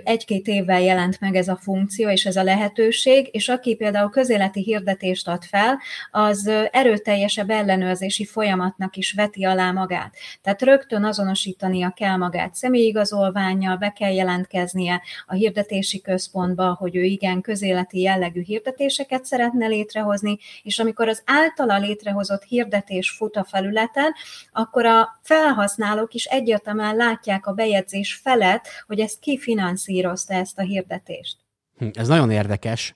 egy-két 0.05 0.47
évvel 0.47 0.81
jelent 0.81 1.21
meg 1.21 1.35
ez 1.35 1.49
a 1.49 1.57
funkció 1.57 2.09
és 2.09 2.27
ez 2.27 2.37
a 2.37 2.42
lehetőség, 2.42 3.29
és 3.33 3.49
aki 3.49 3.75
például 3.77 4.11
közéleti 4.11 4.62
hirdetést 4.62 5.29
ad 5.29 5.45
fel, 5.45 5.79
az 6.11 6.51
erőteljesebb 6.71 7.51
ellenőrzési 7.51 8.25
folyamatnak 8.25 8.97
is 8.97 9.12
veti 9.12 9.45
alá 9.45 9.71
magát. 9.71 10.14
Tehát 10.42 10.62
rögtön 10.62 11.05
azonosítania 11.05 11.92
kell 11.97 12.16
magát 12.16 12.55
személyigazolványjal, 12.55 13.77
be 13.77 13.90
kell 13.90 14.12
jelentkeznie 14.12 15.03
a 15.27 15.35
hirdetési 15.35 16.01
központba, 16.01 16.77
hogy 16.79 16.97
ő 16.97 17.03
igen 17.03 17.40
közéleti 17.40 18.01
jellegű 18.01 18.42
hirdetéseket 18.42 19.25
szeretne 19.25 19.66
létrehozni, 19.66 20.38
és 20.62 20.79
amikor 20.79 21.09
az 21.09 21.23
általa 21.25 21.79
létrehozott 21.79 22.42
hirdetés 22.42 23.11
fut 23.11 23.37
a 23.37 23.45
felületen, 23.45 24.14
akkor 24.53 24.87
a 24.87 25.19
felhasználók 25.23 26.14
is 26.14 26.25
egyértelműen 26.25 26.97
látják 26.97 27.47
a 27.47 27.53
bejegyzést 27.53 27.95
hirdetéskezés 27.97 28.15
felett, 28.15 28.67
hogy 28.87 29.01
ezt 29.01 29.19
ki 29.19 29.39
finanszírozta 29.39 30.35
ezt 30.35 30.59
a 30.59 30.63
hirdetést. 30.63 31.37
Hm, 31.79 31.89
ez 31.93 32.09
nagyon 32.09 32.31
érdekes. 32.31 32.95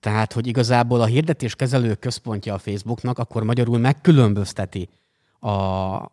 Tehát, 0.00 0.32
hogy 0.32 0.46
igazából 0.46 1.00
a 1.00 1.06
hirdetéskezelő 1.06 1.94
központja 1.94 2.54
a 2.54 2.58
Facebooknak 2.58 3.18
akkor 3.18 3.42
magyarul 3.42 3.78
megkülönbözteti 3.78 4.88
a, 5.40 5.48
a, 5.48 6.10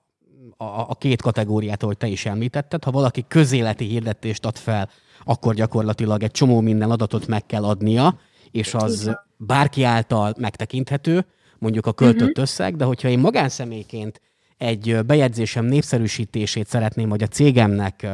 a 0.58 0.96
két 0.98 1.22
kategóriát, 1.22 1.84
ahogy 1.84 1.98
te 1.98 2.08
is 2.08 2.26
említetted. 2.26 2.84
Ha 2.84 2.92
valaki 2.92 3.26
közéleti 3.28 3.86
hirdetést 3.86 4.46
ad 4.46 4.58
fel, 4.58 4.90
akkor 5.24 5.54
gyakorlatilag 5.54 6.24
egy 6.24 6.32
csomó 6.32 6.62
minden 6.62 6.92
adatot 6.92 7.28
meg 7.28 7.46
kell 7.46 7.64
adnia, 7.64 8.20
és 8.52 8.74
az 8.74 9.12
bárki 9.38 9.84
által 9.84 10.34
megtekinthető, 10.38 11.26
mondjuk 11.60 11.86
a 11.86 11.94
költött 11.94 12.28
uh-huh. 12.28 12.44
összeg, 12.44 12.76
de 12.76 12.84
hogyha 12.86 13.08
én 13.08 13.20
magánszemélyként 13.20 14.22
egy 14.60 15.06
bejegyzésem 15.06 15.66
népszerűsítését 15.66 16.68
szeretném, 16.68 17.10
vagy 17.10 17.24
a 17.24 17.28
cégemnek 17.28 18.08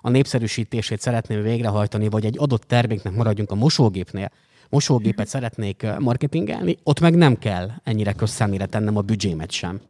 a 0.00 0.10
népszerűsítését 0.10 1.00
szeretném 1.00 1.42
végrehajtani, 1.42 2.08
vagy 2.08 2.24
egy 2.24 2.38
adott 2.38 2.62
terméknek 2.62 3.12
maradjunk 3.12 3.50
a 3.50 3.54
mosógépnél, 3.54 4.30
mosógépet 4.68 5.26
szeretnék 5.26 5.86
marketingelni, 5.98 6.78
ott 6.82 7.00
meg 7.00 7.14
nem 7.14 7.38
kell 7.38 7.70
ennyire 7.84 8.12
közszámére 8.12 8.66
tennem 8.66 8.96
a 8.96 9.00
büdzsémet 9.00 9.50
sem. 9.50 9.80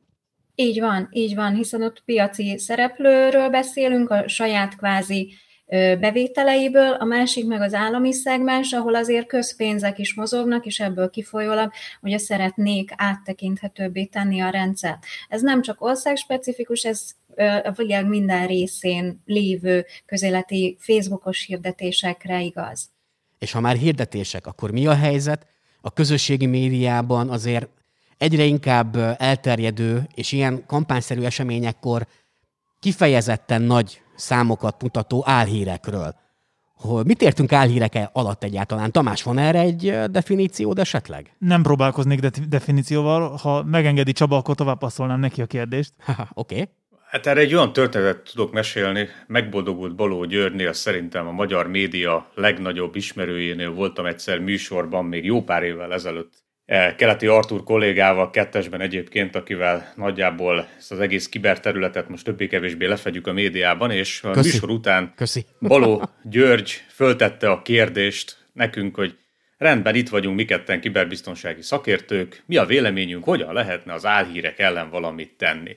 Így 0.54 0.80
van, 0.80 1.08
így 1.12 1.34
van, 1.34 1.54
hiszen 1.54 1.82
ott 1.82 2.02
piaci 2.04 2.58
szereplőről 2.58 3.48
beszélünk, 3.48 4.10
a 4.10 4.28
saját 4.28 4.76
kvázi 4.76 5.32
bevételeiből, 5.70 6.92
a 6.92 7.04
másik 7.04 7.46
meg 7.46 7.60
az 7.60 7.74
állami 7.74 8.12
szegmens, 8.12 8.72
ahol 8.72 8.94
azért 8.94 9.26
közpénzek 9.26 9.98
is 9.98 10.14
mozognak, 10.14 10.66
és 10.66 10.80
ebből 10.80 11.10
kifolyólag 11.10 11.72
ugye 12.00 12.18
szeretnék 12.18 12.90
áttekinthetőbbé 12.96 14.04
tenni 14.04 14.40
a 14.40 14.50
rendszert. 14.50 15.04
Ez 15.28 15.42
nem 15.42 15.62
csak 15.62 15.82
országspecifikus, 15.82 16.84
ez 16.84 17.10
a 17.64 17.72
világ 17.76 18.06
minden 18.06 18.46
részén 18.46 19.22
lévő 19.24 19.86
közéleti 20.06 20.76
Facebookos 20.80 21.44
hirdetésekre 21.44 22.40
igaz. 22.40 22.90
És 23.38 23.52
ha 23.52 23.60
már 23.60 23.76
hirdetések, 23.76 24.46
akkor 24.46 24.70
mi 24.70 24.86
a 24.86 24.94
helyzet? 24.94 25.46
A 25.80 25.92
közösségi 25.92 26.46
médiában 26.46 27.30
azért 27.30 27.68
egyre 28.18 28.44
inkább 28.44 28.96
elterjedő, 29.18 30.06
és 30.14 30.32
ilyen 30.32 30.64
kampányszerű 30.66 31.22
eseményekkor 31.22 32.06
kifejezetten 32.80 33.62
nagy 33.62 34.02
számokat 34.18 34.82
mutató 34.82 35.22
álhírekről. 35.26 36.14
Hogy 36.74 37.04
mit 37.04 37.22
értünk 37.22 37.52
álhírek 37.52 38.08
alatt 38.12 38.44
egyáltalán? 38.44 38.92
Tamás, 38.92 39.22
van 39.22 39.38
erre 39.38 39.60
egy 39.60 39.98
definíciód 40.10 40.78
esetleg? 40.78 41.34
Nem 41.38 41.62
próbálkoznék 41.62 42.20
de- 42.20 42.30
definícióval. 42.48 43.36
Ha 43.42 43.62
megengedi 43.62 44.12
Csaba, 44.12 44.36
akkor 44.36 44.54
tovább 44.54 44.78
passzolnám 44.78 45.20
neki 45.20 45.42
a 45.42 45.46
kérdést. 45.46 45.92
Oké. 46.34 46.54
Okay. 46.54 46.68
Hát 47.10 47.26
erre 47.26 47.40
egy 47.40 47.54
olyan 47.54 47.72
történetet 47.72 48.30
tudok 48.32 48.52
mesélni. 48.52 49.08
Megboldogult 49.26 49.94
Baló 49.94 50.24
Györgynél 50.24 50.72
szerintem 50.72 51.26
a 51.26 51.30
magyar 51.30 51.66
média 51.66 52.30
legnagyobb 52.34 52.96
ismerőjénél 52.96 53.72
voltam 53.72 54.06
egyszer 54.06 54.38
műsorban, 54.38 55.04
még 55.04 55.24
jó 55.24 55.42
pár 55.42 55.62
évvel 55.62 55.92
ezelőtt. 55.92 56.32
E, 56.68 56.94
keleti 56.94 57.26
Artur 57.26 57.62
kollégával 57.62 58.30
kettesben 58.30 58.80
egyébként, 58.80 59.36
akivel 59.36 59.92
nagyjából 59.96 60.68
ezt 60.78 60.92
az 60.92 61.00
egész 61.00 61.28
kiberterületet 61.28 62.08
most 62.08 62.24
többé-kevésbé 62.24 62.86
lefedjük 62.86 63.26
a 63.26 63.32
médiában, 63.32 63.90
és 63.90 64.22
a 64.22 64.30
Köszi. 64.30 64.50
műsor 64.50 64.70
után 64.70 65.12
Köszi. 65.16 65.44
Baló 65.60 66.10
György 66.22 66.84
föltette 66.88 67.50
a 67.50 67.62
kérdést 67.62 68.36
nekünk, 68.52 68.94
hogy 68.94 69.16
rendben 69.58 69.94
itt 69.94 70.08
vagyunk 70.08 70.36
mi 70.36 70.44
ketten 70.44 70.80
kiberbiztonsági 70.80 71.62
szakértők, 71.62 72.42
mi 72.46 72.56
a 72.56 72.64
véleményünk, 72.64 73.24
hogyan 73.24 73.52
lehetne 73.52 73.92
az 73.92 74.06
álhírek 74.06 74.58
ellen 74.58 74.90
valamit 74.90 75.36
tenni. 75.36 75.76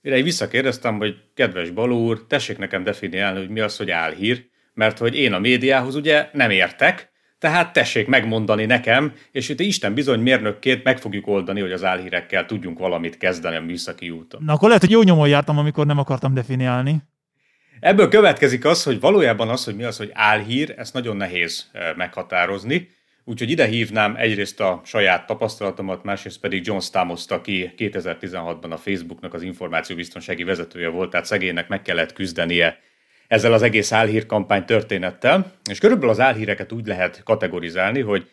Mire 0.00 0.16
én 0.16 0.24
visszakérdeztem, 0.24 0.98
hogy 0.98 1.16
kedves 1.34 1.70
Balú 1.70 1.96
úr, 1.96 2.26
tessék 2.26 2.58
nekem 2.58 2.84
definiálni, 2.84 3.38
hogy 3.38 3.50
mi 3.50 3.60
az, 3.60 3.76
hogy 3.76 3.90
álhír, 3.90 4.44
mert 4.74 4.98
hogy 4.98 5.16
én 5.16 5.32
a 5.32 5.38
médiához 5.38 5.94
ugye 5.94 6.28
nem 6.32 6.50
értek, 6.50 7.11
tehát 7.42 7.72
tessék 7.72 8.06
megmondani 8.06 8.64
nekem, 8.64 9.12
és 9.32 9.48
itt 9.48 9.60
Isten 9.60 9.94
bizony 9.94 10.20
mérnökként 10.20 10.84
meg 10.84 10.98
fogjuk 10.98 11.26
oldani, 11.26 11.60
hogy 11.60 11.72
az 11.72 11.84
álhírekkel 11.84 12.46
tudjunk 12.46 12.78
valamit 12.78 13.18
kezdeni 13.18 13.56
a 13.56 13.60
műszaki 13.60 14.10
úton. 14.10 14.42
Na 14.44 14.52
akkor 14.52 14.66
lehet, 14.66 14.82
hogy 14.82 14.90
jó 14.90 15.02
nyomon 15.02 15.28
jártam, 15.28 15.58
amikor 15.58 15.86
nem 15.86 15.98
akartam 15.98 16.34
definiálni. 16.34 16.96
Ebből 17.80 18.08
következik 18.08 18.64
az, 18.64 18.82
hogy 18.82 19.00
valójában 19.00 19.48
az, 19.48 19.64
hogy 19.64 19.76
mi 19.76 19.82
az, 19.84 19.96
hogy 19.96 20.10
álhír, 20.12 20.74
ezt 20.76 20.94
nagyon 20.94 21.16
nehéz 21.16 21.70
meghatározni. 21.96 22.88
Úgyhogy 23.24 23.50
ide 23.50 23.66
hívnám 23.66 24.16
egyrészt 24.16 24.60
a 24.60 24.80
saját 24.84 25.26
tapasztalatomat, 25.26 26.04
másrészt 26.04 26.40
pedig 26.40 26.66
John 26.66 26.80
stamos 26.80 27.24
aki 27.28 27.72
2016-ban 27.76 28.70
a 28.70 28.76
Facebooknak 28.76 29.34
az 29.34 29.42
információbiztonsági 29.42 30.44
vezetője 30.44 30.88
volt, 30.88 31.10
tehát 31.10 31.26
szegénynek 31.26 31.68
meg 31.68 31.82
kellett 31.82 32.12
küzdenie 32.12 32.78
ezzel 33.28 33.52
az 33.52 33.62
egész 33.62 33.92
álhírkampány 33.92 34.64
történettel. 34.64 35.52
És 35.70 35.78
körülbelül 35.78 36.10
az 36.10 36.20
álhíreket 36.20 36.72
úgy 36.72 36.86
lehet 36.86 37.22
kategorizálni, 37.24 38.00
hogy 38.00 38.26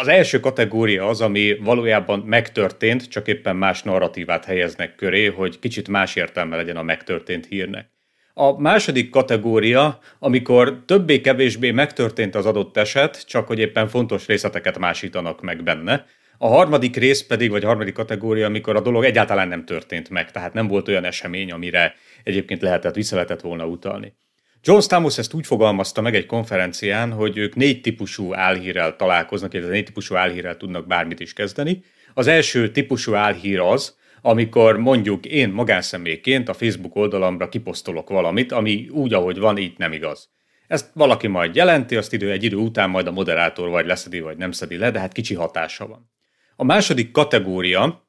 az 0.00 0.08
első 0.08 0.40
kategória 0.40 1.08
az, 1.08 1.20
ami 1.20 1.56
valójában 1.60 2.18
megtörtént, 2.18 3.08
csak 3.08 3.28
éppen 3.28 3.56
más 3.56 3.82
narratívát 3.82 4.44
helyeznek 4.44 4.94
köré, 4.94 5.26
hogy 5.26 5.58
kicsit 5.58 5.88
más 5.88 6.16
értelme 6.16 6.56
legyen 6.56 6.76
a 6.76 6.82
megtörtént 6.82 7.46
hírnek. 7.46 7.90
A 8.34 8.60
második 8.60 9.10
kategória, 9.10 9.98
amikor 10.18 10.82
többé-kevésbé 10.86 11.70
megtörtént 11.70 12.34
az 12.34 12.46
adott 12.46 12.76
eset, 12.76 13.26
csak 13.26 13.46
hogy 13.46 13.58
éppen 13.58 13.88
fontos 13.88 14.26
részleteket 14.26 14.78
másítanak 14.78 15.42
meg 15.42 15.62
benne. 15.62 16.06
A 16.38 16.46
harmadik 16.46 16.96
rész 16.96 17.22
pedig, 17.22 17.50
vagy 17.50 17.64
harmadik 17.64 17.94
kategória, 17.94 18.46
amikor 18.46 18.76
a 18.76 18.80
dolog 18.80 19.04
egyáltalán 19.04 19.48
nem 19.48 19.64
történt 19.64 20.10
meg, 20.10 20.30
tehát 20.30 20.52
nem 20.52 20.66
volt 20.66 20.88
olyan 20.88 21.04
esemény, 21.04 21.52
amire 21.52 21.94
egyébként 22.24 22.62
lehetett, 22.62 22.94
vissza 22.94 23.14
lehetett 23.14 23.40
volna 23.40 23.66
utalni. 23.66 24.16
John 24.62 24.80
Stamos 24.80 25.18
ezt 25.18 25.34
úgy 25.34 25.46
fogalmazta 25.46 26.00
meg 26.00 26.14
egy 26.14 26.26
konferencián, 26.26 27.12
hogy 27.12 27.36
ők 27.36 27.54
négy 27.54 27.80
típusú 27.80 28.34
álhírrel 28.34 28.96
találkoznak, 28.96 29.54
illetve 29.54 29.72
négy 29.72 29.84
típusú 29.84 30.14
álhírrel 30.14 30.56
tudnak 30.56 30.86
bármit 30.86 31.20
is 31.20 31.32
kezdeni. 31.32 31.82
Az 32.14 32.26
első 32.26 32.70
típusú 32.70 33.14
álhír 33.14 33.60
az, 33.60 33.96
amikor 34.22 34.78
mondjuk 34.78 35.26
én 35.26 35.48
magánszemélyként 35.48 36.48
a 36.48 36.54
Facebook 36.54 36.96
oldalamra 36.96 37.48
kiposztolok 37.48 38.08
valamit, 38.08 38.52
ami 38.52 38.88
úgy, 38.88 39.12
ahogy 39.12 39.38
van, 39.38 39.58
így 39.58 39.74
nem 39.76 39.92
igaz. 39.92 40.30
Ezt 40.66 40.90
valaki 40.94 41.26
majd 41.26 41.54
jelenti, 41.54 41.96
azt 41.96 42.12
idő 42.12 42.30
egy 42.30 42.44
idő 42.44 42.56
után 42.56 42.90
majd 42.90 43.06
a 43.06 43.12
moderátor 43.12 43.68
vagy 43.68 43.86
leszedi, 43.86 44.20
vagy 44.20 44.36
nem 44.36 44.52
szedi 44.52 44.76
le, 44.76 44.90
de 44.90 44.98
hát 44.98 45.12
kicsi 45.12 45.34
hatása 45.34 45.86
van. 45.86 46.10
A 46.56 46.64
második 46.64 47.10
kategória 47.10 48.07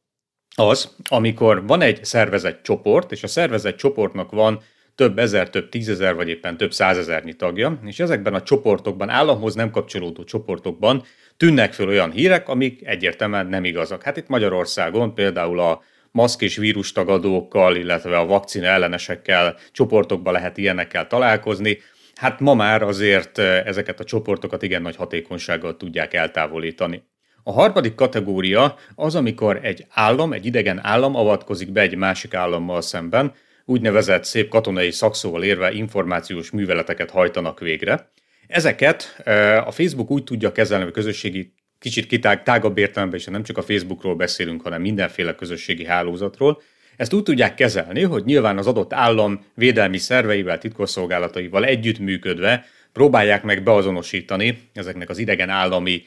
az, 0.55 0.95
amikor 1.09 1.67
van 1.67 1.81
egy 1.81 2.05
szervezett 2.05 2.63
csoport, 2.63 3.11
és 3.11 3.23
a 3.23 3.27
szervezett 3.27 3.77
csoportnak 3.77 4.31
van 4.31 4.61
több 4.95 5.19
ezer, 5.19 5.49
több 5.49 5.69
tízezer, 5.69 6.15
vagy 6.15 6.29
éppen 6.29 6.57
több 6.57 6.73
százezernyi 6.73 7.33
tagja, 7.33 7.79
és 7.85 7.99
ezekben 7.99 8.33
a 8.33 8.41
csoportokban, 8.41 9.09
államhoz 9.09 9.55
nem 9.55 9.71
kapcsolódó 9.71 10.23
csoportokban 10.23 11.03
tűnnek 11.37 11.73
föl 11.73 11.87
olyan 11.87 12.11
hírek, 12.11 12.49
amik 12.49 12.87
egyértelműen 12.87 13.47
nem 13.47 13.63
igazak. 13.63 14.03
Hát 14.03 14.17
itt 14.17 14.27
Magyarországon 14.27 15.13
például 15.13 15.59
a 15.59 15.81
maszk 16.11 16.41
és 16.41 16.55
vírustagadókkal, 16.55 17.75
illetve 17.75 18.17
a 18.17 18.25
vakcina 18.25 18.65
ellenesekkel, 18.65 19.55
csoportokba 19.71 20.31
lehet 20.31 20.57
ilyenekkel 20.57 21.07
találkozni. 21.07 21.77
Hát 22.15 22.39
ma 22.39 22.53
már 22.53 22.81
azért 22.81 23.37
ezeket 23.37 23.99
a 23.99 24.03
csoportokat 24.03 24.63
igen 24.63 24.81
nagy 24.81 24.95
hatékonysággal 24.95 25.77
tudják 25.77 26.13
eltávolítani. 26.13 27.03
A 27.49 27.51
harmadik 27.51 27.95
kategória 27.95 28.75
az, 28.95 29.15
amikor 29.15 29.59
egy 29.61 29.85
állam, 29.89 30.33
egy 30.33 30.45
idegen 30.45 30.79
állam 30.83 31.15
avatkozik 31.15 31.71
be 31.71 31.81
egy 31.81 31.95
másik 31.95 32.33
állammal 32.33 32.81
szemben, 32.81 33.33
úgynevezett 33.65 34.23
szép 34.23 34.49
katonai 34.49 34.91
szakszóval 34.91 35.43
érve 35.43 35.71
információs 35.71 36.51
műveleteket 36.51 37.09
hajtanak 37.09 37.59
végre. 37.59 38.11
Ezeket 38.47 39.21
a 39.65 39.71
Facebook 39.71 40.11
úgy 40.11 40.23
tudja 40.23 40.51
kezelni, 40.51 40.85
a 40.85 40.91
közösségi 40.91 41.53
kicsit 41.79 42.07
kitág, 42.07 42.43
tágabb 42.43 42.77
értelemben, 42.77 43.19
és 43.19 43.25
nem 43.25 43.43
csak 43.43 43.57
a 43.57 43.61
Facebookról 43.63 44.15
beszélünk, 44.15 44.61
hanem 44.61 44.81
mindenféle 44.81 45.35
közösségi 45.35 45.85
hálózatról, 45.85 46.61
ezt 46.97 47.13
úgy 47.13 47.23
tudják 47.23 47.55
kezelni, 47.55 48.01
hogy 48.03 48.25
nyilván 48.25 48.57
az 48.57 48.67
adott 48.67 48.93
állam 48.93 49.45
védelmi 49.55 49.97
szerveivel, 49.97 50.57
titkosszolgálataival 50.57 51.65
együttműködve 51.65 52.65
próbálják 52.93 53.43
meg 53.43 53.63
beazonosítani 53.63 54.69
ezeknek 54.73 55.09
az 55.09 55.17
idegen 55.17 55.49
állami 55.49 56.03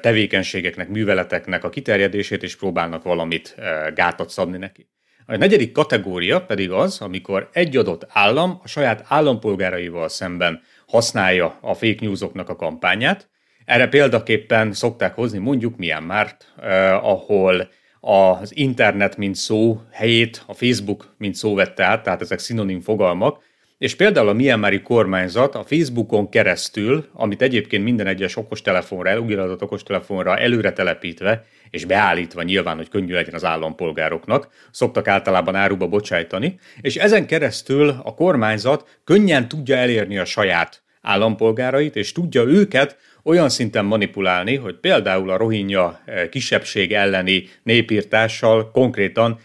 tevékenységeknek, 0.00 0.88
műveleteknek 0.88 1.64
a 1.64 1.68
kiterjedését, 1.68 2.42
és 2.42 2.56
próbálnak 2.56 3.02
valamit 3.02 3.54
gátat 3.94 4.30
szabni 4.30 4.58
neki. 4.58 4.88
A 5.26 5.36
negyedik 5.36 5.72
kategória 5.72 6.44
pedig 6.44 6.70
az, 6.70 7.00
amikor 7.00 7.48
egy 7.52 7.76
adott 7.76 8.06
állam 8.08 8.60
a 8.62 8.68
saját 8.68 9.04
állampolgáraival 9.08 10.08
szemben 10.08 10.62
használja 10.86 11.58
a 11.60 11.74
fake 11.74 11.98
newsoknak 12.00 12.48
a 12.48 12.56
kampányát, 12.56 13.28
erre 13.64 13.88
példaképpen 13.88 14.72
szokták 14.72 15.14
hozni 15.14 15.38
mondjuk 15.38 15.76
Myanmart, 15.76 16.52
eh, 16.62 17.04
ahol 17.04 17.68
az 18.00 18.56
internet, 18.56 19.16
mint 19.16 19.34
szó 19.34 19.80
helyét 19.90 20.42
a 20.46 20.54
Facebook, 20.54 21.14
mint 21.18 21.34
szó 21.34 21.54
vette 21.54 21.84
át, 21.84 22.02
tehát 22.02 22.20
ezek 22.20 22.38
szinonim 22.38 22.80
fogalmak, 22.80 23.42
és 23.78 23.94
például 23.94 24.28
a 24.28 24.32
Myanmari 24.32 24.82
kormányzat 24.82 25.54
a 25.54 25.64
Facebookon 25.64 26.28
keresztül, 26.28 27.08
amit 27.12 27.42
egyébként 27.42 27.84
minden 27.84 28.06
egyes 28.06 28.36
okostelefonra, 28.36 29.08
elugiratott 29.08 29.62
okostelefonra 29.62 30.36
előre 30.36 30.72
telepítve, 30.72 31.44
és 31.70 31.84
beállítva 31.84 32.42
nyilván, 32.42 32.76
hogy 32.76 32.88
könnyű 32.88 33.12
legyen 33.12 33.34
az 33.34 33.44
állampolgároknak, 33.44 34.48
szoktak 34.70 35.08
általában 35.08 35.54
áruba 35.54 35.88
bocsájtani, 35.88 36.58
és 36.80 36.96
ezen 36.96 37.26
keresztül 37.26 37.88
a 38.02 38.14
kormányzat 38.14 38.98
könnyen 39.04 39.48
tudja 39.48 39.76
elérni 39.76 40.18
a 40.18 40.24
saját 40.24 40.82
állampolgárait, 41.02 41.96
és 41.96 42.12
tudja 42.12 42.42
őket 42.42 42.96
olyan 43.22 43.48
szinten 43.48 43.84
manipulálni, 43.84 44.56
hogy 44.56 44.74
például 44.74 45.30
a 45.30 45.36
rohingya 45.36 46.00
eh, 46.04 46.28
kisebbség 46.28 46.92
elleni 46.92 47.48
népírtással 47.62 48.70
konkrétan 48.70 49.38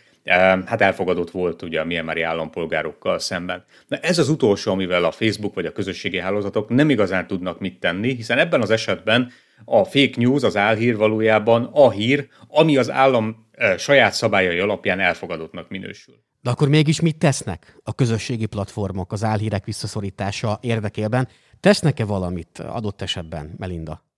hát 0.65 0.81
elfogadott 0.81 1.31
volt 1.31 1.61
ugye 1.61 1.79
a 1.79 1.85
Myanmari 1.85 2.21
állampolgárokkal 2.21 3.19
szemben. 3.19 3.65
Na 3.87 3.97
ez 3.97 4.17
az 4.17 4.29
utolsó, 4.29 4.71
amivel 4.71 5.03
a 5.03 5.11
Facebook 5.11 5.53
vagy 5.53 5.65
a 5.65 5.71
közösségi 5.71 6.19
hálózatok 6.19 6.69
nem 6.69 6.89
igazán 6.89 7.27
tudnak 7.27 7.59
mit 7.59 7.79
tenni, 7.79 8.15
hiszen 8.15 8.37
ebben 8.37 8.61
az 8.61 8.69
esetben 8.69 9.31
a 9.65 9.83
fake 9.83 10.13
news, 10.15 10.43
az 10.43 10.57
álhír 10.57 10.97
valójában 10.97 11.69
a 11.73 11.91
hír, 11.91 12.27
ami 12.47 12.77
az 12.77 12.89
állam 12.89 13.47
eh, 13.51 13.77
saját 13.77 14.13
szabályai 14.13 14.59
alapján 14.59 14.99
elfogadottnak 14.99 15.69
minősül. 15.69 16.15
De 16.41 16.49
akkor 16.49 16.69
mégis 16.69 16.99
mit 16.99 17.17
tesznek 17.17 17.77
a 17.83 17.95
közösségi 17.95 18.45
platformok 18.45 19.11
az 19.11 19.23
álhírek 19.23 19.65
visszaszorítása 19.65 20.59
érdekében? 20.61 21.27
Tesznek-e 21.59 22.05
valamit 22.05 22.59
adott 22.59 23.01
esetben, 23.01 23.53
Melinda? 23.57 24.08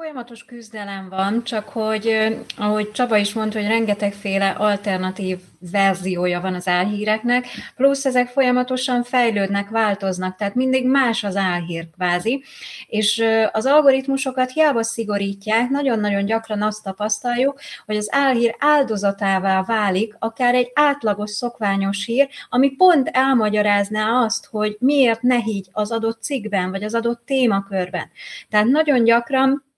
Folyamatos 0.00 0.44
küzdelem 0.44 1.08
van, 1.08 1.44
csak 1.44 1.68
hogy, 1.68 2.36
ahogy 2.56 2.90
Csaba 2.90 3.16
is 3.16 3.32
mondta, 3.32 3.58
hogy 3.58 3.68
rengetegféle 3.68 4.48
alternatív 4.48 5.38
verziója 5.70 6.40
van 6.40 6.54
az 6.54 6.68
álhíreknek, 6.68 7.46
plusz 7.76 8.04
ezek 8.04 8.28
folyamatosan 8.28 9.02
fejlődnek, 9.02 9.68
változnak, 9.68 10.36
tehát 10.36 10.54
mindig 10.54 10.86
más 10.86 11.24
az 11.24 11.36
álhír 11.36 11.90
kvázi, 11.90 12.42
és 12.86 13.24
az 13.52 13.66
algoritmusokat 13.66 14.50
hiába 14.50 14.82
szigorítják, 14.82 15.68
nagyon-nagyon 15.68 16.24
gyakran 16.24 16.62
azt 16.62 16.82
tapasztaljuk, 16.82 17.60
hogy 17.86 17.96
az 17.96 18.08
álhír 18.12 18.54
áldozatává 18.58 19.62
válik 19.62 20.16
akár 20.18 20.54
egy 20.54 20.70
átlagos 20.74 21.30
szokványos 21.30 22.04
hír, 22.04 22.28
ami 22.48 22.70
pont 22.70 23.08
elmagyarázná 23.08 24.22
azt, 24.24 24.46
hogy 24.46 24.76
miért 24.78 25.22
ne 25.22 25.36
higgy 25.36 25.68
az 25.72 25.90
adott 25.90 26.22
cikkben, 26.22 26.70
vagy 26.70 26.82
az 26.82 26.94
adott 26.94 27.22
témakörben. 27.24 28.10
Tehát 28.48 28.66
nagyon 28.66 29.04
gyakran 29.04 29.68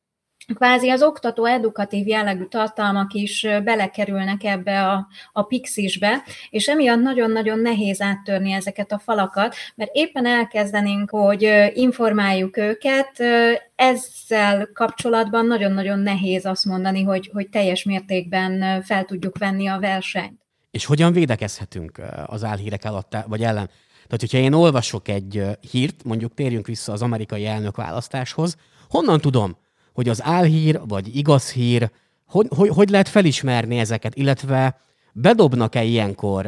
kvázi 0.55 0.89
az 0.89 1.03
oktató 1.03 1.45
edukatív 1.45 2.07
jellegű 2.07 2.45
tartalmak 2.45 3.13
is 3.13 3.47
belekerülnek 3.65 4.45
ebbe 4.45 4.89
a, 4.89 5.07
a 5.33 5.43
pixisbe, 5.43 6.23
és 6.51 6.69
emiatt 6.69 7.01
nagyon-nagyon 7.03 7.59
nehéz 7.59 8.01
áttörni 8.01 8.53
ezeket 8.53 8.93
a 8.93 8.99
falakat, 8.99 9.55
mert 9.75 9.91
éppen 9.93 10.27
elkezdenénk, 10.27 11.11
hogy 11.11 11.71
informáljuk 11.75 12.57
őket, 12.57 13.23
ezzel 13.75 14.69
kapcsolatban 14.75 15.47
nagyon-nagyon 15.47 15.99
nehéz 15.99 16.47
azt 16.47 16.65
mondani, 16.65 17.03
hogy, 17.03 17.31
hogy 17.33 17.49
teljes 17.49 17.83
mértékben 17.85 18.83
fel 18.83 19.05
tudjuk 19.05 19.39
venni 19.39 19.67
a 19.67 19.79
versenyt. 19.79 20.41
És 20.71 20.85
hogyan 20.85 21.13
védekezhetünk 21.13 22.01
az 22.27 22.45
álhírek 22.45 22.85
alatt, 22.85 23.17
vagy 23.27 23.43
ellen? 23.43 23.67
Tehát, 24.07 24.21
hogyha 24.21 24.39
én 24.39 24.53
olvasok 24.53 25.09
egy 25.09 25.43
hírt, 25.71 26.05
mondjuk 26.05 26.35
térjünk 26.35 26.67
vissza 26.67 26.93
az 26.93 27.03
amerikai 27.03 27.47
elnökválasztáshoz, 27.47 28.57
honnan 28.89 29.21
tudom, 29.21 29.57
hogy 29.93 30.09
az 30.09 30.23
álhír 30.23 30.81
vagy 30.87 31.17
igaz 31.17 31.51
hír, 31.53 31.91
hogy, 32.27 32.47
hogy, 32.57 32.69
hogy 32.69 32.89
lehet 32.89 33.09
felismerni 33.09 33.79
ezeket, 33.79 34.15
illetve 34.15 34.81
bedobnak-e 35.13 35.83
ilyenkor 35.83 36.47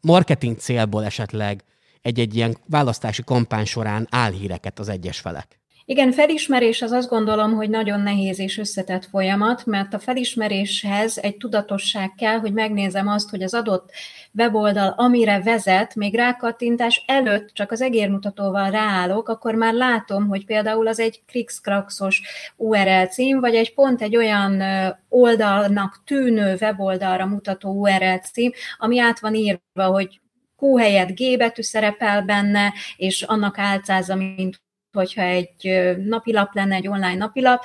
marketing 0.00 0.58
célból 0.58 1.04
esetleg 1.04 1.64
egy-egy 2.02 2.36
ilyen 2.36 2.56
választási 2.68 3.22
kampány 3.24 3.64
során 3.64 4.06
álhíreket 4.10 4.78
az 4.78 4.88
egyes 4.88 5.20
felek? 5.20 5.58
Igen, 5.88 6.12
felismerés 6.12 6.82
az 6.82 6.92
azt 6.92 7.08
gondolom, 7.08 7.52
hogy 7.54 7.70
nagyon 7.70 8.00
nehéz 8.00 8.38
és 8.38 8.58
összetett 8.58 9.04
folyamat, 9.04 9.66
mert 9.66 9.94
a 9.94 9.98
felismeréshez 9.98 11.18
egy 11.18 11.36
tudatosság 11.36 12.12
kell, 12.16 12.38
hogy 12.38 12.52
megnézem 12.52 13.08
azt, 13.08 13.30
hogy 13.30 13.42
az 13.42 13.54
adott 13.54 13.90
weboldal, 14.34 14.94
amire 14.96 15.42
vezet, 15.42 15.94
még 15.94 16.14
rákattintás 16.14 17.04
előtt 17.06 17.48
csak 17.52 17.70
az 17.70 17.80
egérmutatóval 17.80 18.70
ráállok, 18.70 19.28
akkor 19.28 19.54
már 19.54 19.74
látom, 19.74 20.28
hogy 20.28 20.44
például 20.44 20.86
az 20.86 21.00
egy 21.00 21.22
krikszkrakszos 21.26 22.22
URL 22.56 23.04
cím, 23.10 23.40
vagy 23.40 23.54
egy 23.54 23.74
pont 23.74 24.02
egy 24.02 24.16
olyan 24.16 24.62
oldalnak 25.08 26.02
tűnő 26.06 26.56
weboldalra 26.60 27.26
mutató 27.26 27.70
URL 27.70 28.18
cím, 28.32 28.52
ami 28.78 28.98
át 28.98 29.20
van 29.20 29.34
írva, 29.34 29.84
hogy 29.86 30.20
Q 30.58 30.76
helyett 30.76 31.18
G 31.18 31.36
betű 31.38 31.62
szerepel 31.62 32.22
benne, 32.22 32.72
és 32.96 33.22
annak 33.22 33.58
álcázza, 33.58 34.14
mint 34.14 34.64
hogyha 34.96 35.22
egy 35.22 35.86
napilap 36.04 36.54
lenne, 36.54 36.74
egy 36.74 36.88
online 36.88 37.14
napilap. 37.14 37.64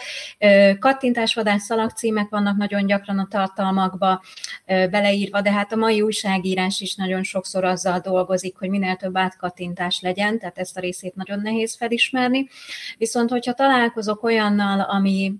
Kattintásvadász 0.80 1.64
szalagcímek 1.64 2.30
vannak 2.30 2.58
nagyon 2.58 2.86
gyakran 2.86 3.20
a 3.20 3.28
tartalmakba 3.30 4.22
beleírva, 4.66 5.42
de 5.42 5.52
hát 5.52 5.72
a 5.72 5.76
mai 5.76 6.02
újságírás 6.02 6.82
is 6.82 6.96
nagyon 6.96 7.24
sokszor 7.24 7.64
azzal 7.64 8.00
dolgozik, 8.00 8.58
hogy 8.58 8.70
minél 8.70 8.96
több 8.96 9.18
átkattintás 9.18 10.02
legyen, 10.02 10.40
tehát 10.40 10.58
ezt 10.58 10.78
a 10.78 10.82
részét 10.82 11.16
nagyon 11.16 11.40
nehéz 11.40 11.76
felismerni. 11.76 12.48
Viszont, 12.98 13.30
hogyha 13.30 13.54
találkozok 13.54 14.24
olyannal, 14.24 14.80
ami 14.80 15.34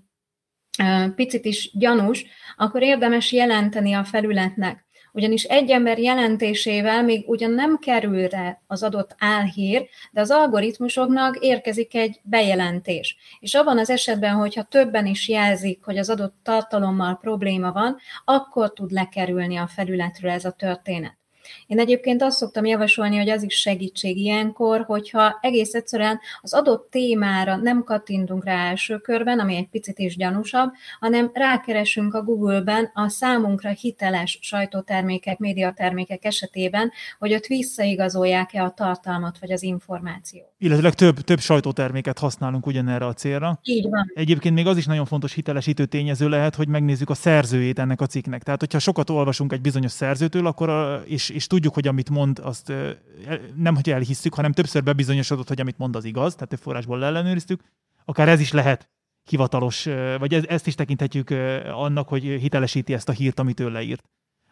picit 1.14 1.44
is 1.44 1.70
gyanús, 1.72 2.24
akkor 2.56 2.82
érdemes 2.82 3.32
jelenteni 3.32 3.92
a 3.92 4.04
felületnek 4.04 4.84
ugyanis 5.12 5.44
egy 5.44 5.70
ember 5.70 5.98
jelentésével 5.98 7.02
még 7.02 7.28
ugyan 7.28 7.50
nem 7.50 7.78
kerül 7.78 8.28
rá 8.28 8.60
az 8.66 8.82
adott 8.82 9.14
álhír, 9.18 9.88
de 10.10 10.20
az 10.20 10.30
algoritmusoknak 10.30 11.38
érkezik 11.40 11.94
egy 11.94 12.20
bejelentés. 12.22 13.16
És 13.40 13.54
abban 13.54 13.78
az 13.78 13.90
esetben, 13.90 14.34
hogyha 14.34 14.62
többen 14.62 15.06
is 15.06 15.28
jelzik, 15.28 15.84
hogy 15.84 15.98
az 15.98 16.10
adott 16.10 16.34
tartalommal 16.42 17.18
probléma 17.20 17.72
van, 17.72 17.96
akkor 18.24 18.72
tud 18.72 18.90
lekerülni 18.90 19.56
a 19.56 19.66
felületről 19.66 20.30
ez 20.30 20.44
a 20.44 20.50
történet. 20.50 21.21
Én 21.66 21.78
egyébként 21.78 22.22
azt 22.22 22.36
szoktam 22.36 22.64
javasolni, 22.64 23.16
hogy 23.16 23.28
az 23.28 23.42
is 23.42 23.54
segítség 23.54 24.16
ilyenkor, 24.16 24.80
hogyha 24.80 25.38
egész 25.40 25.74
egyszerűen 25.74 26.20
az 26.40 26.54
adott 26.54 26.90
témára 26.90 27.56
nem 27.56 27.84
kattintunk 27.84 28.44
rá 28.44 28.68
első 28.68 28.98
körben, 28.98 29.38
ami 29.38 29.56
egy 29.56 29.68
picit 29.68 29.98
is 29.98 30.16
gyanúsabb, 30.16 30.72
hanem 31.00 31.30
rákeresünk 31.34 32.14
a 32.14 32.22
Google-ben 32.22 32.90
a 32.94 33.08
számunkra 33.08 33.70
hiteles 33.70 34.38
sajtótermékek, 34.40 35.38
médiatermékek 35.38 36.24
esetében, 36.24 36.92
hogy 37.18 37.34
ott 37.34 37.46
visszaigazolják-e 37.46 38.62
a 38.62 38.70
tartalmat 38.70 39.38
vagy 39.38 39.52
az 39.52 39.62
információt. 39.62 40.51
Illetve 40.62 40.90
több, 40.90 41.20
több 41.20 41.40
sajtóterméket 41.40 42.18
használunk 42.18 42.66
ugyanerre 42.66 43.06
a 43.06 43.12
célra. 43.12 43.58
Így 43.62 43.88
van. 43.88 44.12
Egyébként 44.14 44.54
még 44.54 44.66
az 44.66 44.76
is 44.76 44.86
nagyon 44.86 45.04
fontos 45.04 45.32
hitelesítő 45.32 45.86
tényező 45.86 46.28
lehet, 46.28 46.54
hogy 46.54 46.68
megnézzük 46.68 47.10
a 47.10 47.14
szerzőjét 47.14 47.78
ennek 47.78 48.00
a 48.00 48.06
cikknek. 48.06 48.42
Tehát, 48.42 48.60
hogyha 48.60 48.78
sokat 48.78 49.10
olvasunk 49.10 49.52
egy 49.52 49.60
bizonyos 49.60 49.90
szerzőtől, 49.90 50.46
akkor 50.46 51.02
és 51.06 51.28
és 51.28 51.46
tudjuk, 51.46 51.74
hogy 51.74 51.88
amit 51.88 52.10
mond, 52.10 52.38
azt 52.42 52.72
nem, 53.56 53.74
hogy 53.74 53.90
elhisszük, 53.90 54.34
hanem 54.34 54.52
többször 54.52 54.82
bebizonyosodott, 54.82 55.48
hogy 55.48 55.60
amit 55.60 55.78
mond, 55.78 55.96
az 55.96 56.04
igaz, 56.04 56.34
tehát 56.34 56.48
több 56.48 56.58
forrásból 56.58 57.04
ellenőriztük, 57.04 57.62
akár 58.04 58.28
ez 58.28 58.40
is 58.40 58.52
lehet 58.52 58.90
hivatalos, 59.24 59.88
vagy 60.18 60.34
ezt 60.34 60.66
is 60.66 60.74
tekinthetjük 60.74 61.30
annak, 61.72 62.08
hogy 62.08 62.22
hitelesíti 62.22 62.92
ezt 62.92 63.08
a 63.08 63.12
hírt, 63.12 63.38
amit 63.38 63.60
ő 63.60 63.70
leírt. 63.70 64.04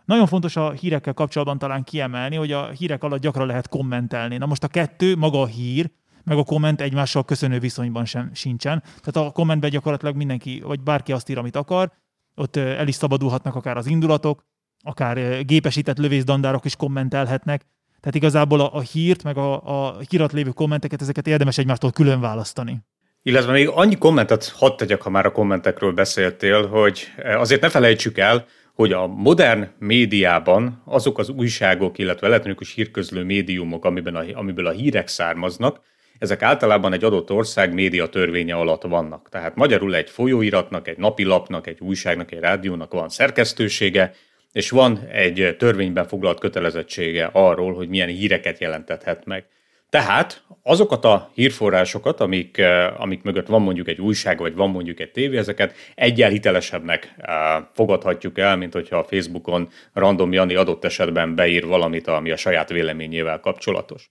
Nagyon 0.04 0.26
fontos 0.26 0.56
a 0.56 0.70
hírekkel 0.70 1.12
kapcsolatban 1.12 1.58
talán 1.58 1.84
kiemelni, 1.84 2.36
hogy 2.36 2.52
a 2.52 2.68
hírek 2.68 3.02
alatt 3.02 3.20
gyakran 3.20 3.46
lehet 3.46 3.68
kommentelni. 3.68 4.36
Na 4.36 4.46
most 4.46 4.64
a 4.64 4.68
kettő, 4.68 5.16
maga 5.16 5.40
a 5.40 5.46
hír, 5.46 5.90
meg 6.24 6.38
a 6.38 6.44
komment 6.44 6.80
egymással 6.80 7.24
köszönő 7.24 7.58
viszonyban 7.58 8.04
sem 8.04 8.30
sincsen. 8.34 8.82
Tehát 9.00 9.28
a 9.28 9.32
kommentben 9.32 9.70
gyakorlatilag 9.70 10.16
mindenki, 10.16 10.62
vagy 10.66 10.80
bárki 10.80 11.12
azt 11.12 11.28
ír, 11.28 11.38
amit 11.38 11.56
akar, 11.56 11.90
ott 12.34 12.56
el 12.56 12.88
is 12.88 12.94
szabadulhatnak 12.94 13.54
akár 13.54 13.76
az 13.76 13.86
indulatok, 13.86 14.44
akár 14.82 15.44
gépesített 15.44 15.98
lövészdandárok 15.98 16.64
is 16.64 16.76
kommentelhetnek. 16.76 17.66
Tehát 18.00 18.14
igazából 18.14 18.60
a, 18.60 18.74
a 18.74 18.80
hírt, 18.80 19.22
meg 19.22 19.36
a, 19.36 19.60
a 19.86 19.96
hírat 20.08 20.32
lévő 20.32 20.50
kommenteket, 20.50 21.02
ezeket 21.02 21.26
érdemes 21.26 21.58
egymástól 21.58 21.90
külön 21.90 22.20
választani. 22.20 22.80
Illetve 23.22 23.52
még 23.52 23.68
annyi 23.68 23.98
kommentet 23.98 24.48
hadd 24.48 24.76
tegyek, 24.76 25.02
ha 25.02 25.10
már 25.10 25.26
a 25.26 25.32
kommentekről 25.32 25.92
beszéltél, 25.92 26.66
hogy 26.66 27.06
azért 27.36 27.60
ne 27.60 27.68
felejtsük 27.68 28.18
el, 28.18 28.46
hogy 28.74 28.92
a 28.92 29.06
modern 29.06 29.68
médiában 29.78 30.83
azok 30.85 31.18
az 31.18 31.28
újságok, 31.28 31.98
illetve 31.98 32.26
elektronikus 32.26 32.74
hírközlő 32.74 33.22
médiumok, 33.24 33.85
amiben 33.85 34.14
a, 34.14 34.24
amiből 34.33 34.66
a 34.66 34.70
hírek 34.70 35.09
származnak, 35.09 35.80
ezek 36.18 36.42
általában 36.42 36.92
egy 36.92 37.04
adott 37.04 37.30
ország 37.30 37.74
média 37.74 38.06
törvénye 38.06 38.54
alatt 38.54 38.83
vannak. 38.83 39.28
Tehát 39.30 39.54
magyarul 39.54 39.94
egy 39.94 40.11
folyóiratnak, 40.11 40.88
egy 40.88 40.98
napilapnak, 40.98 41.66
egy 41.66 41.80
újságnak, 41.80 42.33
egy 42.33 42.38
rádiónak 42.38 42.92
van 42.92 43.09
szerkesztősége, 43.09 44.14
és 44.52 44.70
van 44.70 44.98
egy 45.12 45.56
törvényben 45.59 46.06
foglalt 46.06 46.40
kötelezettsége 46.40 47.30
arról, 47.33 47.74
hogy 47.74 47.88
milyen 47.88 48.09
híreket 48.09 48.61
jelentethet 48.61 49.24
meg. 49.24 49.44
Tehát 49.90 50.42
azokat 50.62 51.05
a 51.05 51.31
hírforrásokat, 51.35 52.20
amik, 52.20 52.59
eh, 52.59 53.00
amik 53.00 53.22
mögött 53.22 53.46
van 53.46 53.62
mondjuk 53.62 53.88
egy 53.88 54.00
újság, 54.00 54.38
vagy 54.38 54.55
van 54.55 54.70
mondjuk 54.70 55.00
egy 55.00 55.11
tévé, 55.11 55.37
ezeket 55.37 55.74
egyel 55.94 56.31
hitelesebbnek 56.31 57.14
eh, 57.16 57.35
fogadhatjuk 57.74 58.38
el, 58.38 58.57
mint 58.57 58.72
hogyha 58.72 58.96
a 58.96 59.05
Facebookon 59.05 59.68
random 59.92 60.33
Jani 60.33 60.55
adott 60.55 60.85
esetben 60.85 61.35
beír 61.35 61.66
valamit, 61.66 62.07
ami 62.07 62.31
a 62.31 62.37
saját 62.37 62.68
véleményével 62.68 63.40
kapcsolatos. 63.40 64.11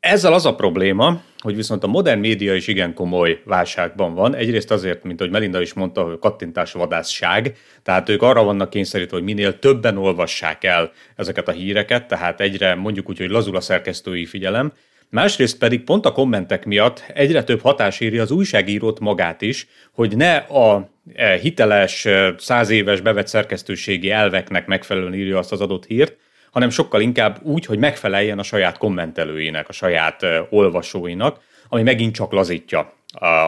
Ezzel 0.00 0.32
az 0.32 0.46
a 0.46 0.54
probléma, 0.54 1.20
hogy 1.38 1.56
viszont 1.56 1.84
a 1.84 1.86
modern 1.86 2.20
média 2.20 2.54
is 2.54 2.66
igen 2.66 2.94
komoly 2.94 3.42
válságban 3.44 4.14
van. 4.14 4.34
Egyrészt 4.34 4.70
azért, 4.70 5.04
mint 5.04 5.20
ahogy 5.20 5.32
Melinda 5.32 5.60
is 5.60 5.72
mondta, 5.72 6.02
hogy 6.02 6.18
kattintás 6.18 6.72
vadászság, 6.72 7.56
tehát 7.82 8.08
ők 8.08 8.22
arra 8.22 8.44
vannak 8.44 8.70
kényszerítve, 8.70 9.16
hogy 9.16 9.24
minél 9.24 9.58
többen 9.58 9.96
olvassák 9.96 10.64
el 10.64 10.92
ezeket 11.16 11.48
a 11.48 11.52
híreket, 11.52 12.08
tehát 12.08 12.40
egyre 12.40 12.74
mondjuk 12.74 13.08
úgy, 13.08 13.18
hogy 13.18 13.30
lazul 13.30 13.56
a 13.56 13.60
szerkesztői 13.60 14.26
figyelem, 14.26 14.72
Másrészt 15.10 15.58
pedig 15.58 15.84
pont 15.84 16.06
a 16.06 16.12
kommentek 16.12 16.64
miatt 16.64 17.04
egyre 17.14 17.44
több 17.44 17.60
hatás 17.60 18.00
éri 18.00 18.18
az 18.18 18.30
újságírót 18.30 19.00
magát 19.00 19.42
is, 19.42 19.66
hogy 19.92 20.16
ne 20.16 20.36
a 20.36 20.88
e, 21.14 21.36
hiteles, 21.36 22.04
e, 22.04 22.34
száz 22.38 22.70
éves 22.70 23.00
bevett 23.00 23.26
szerkesztőségi 23.26 24.10
elveknek 24.10 24.66
megfelelően 24.66 25.14
írja 25.14 25.38
azt 25.38 25.52
az 25.52 25.60
adott 25.60 25.86
hírt, 25.86 26.16
hanem 26.50 26.70
sokkal 26.70 27.00
inkább 27.00 27.38
úgy, 27.42 27.66
hogy 27.66 27.78
megfeleljen 27.78 28.38
a 28.38 28.42
saját 28.42 28.78
kommentelőinek, 28.78 29.68
a 29.68 29.72
saját 29.72 30.26
olvasóinak, 30.50 31.40
ami 31.68 31.82
megint 31.82 32.14
csak 32.14 32.32
lazítja 32.32 32.92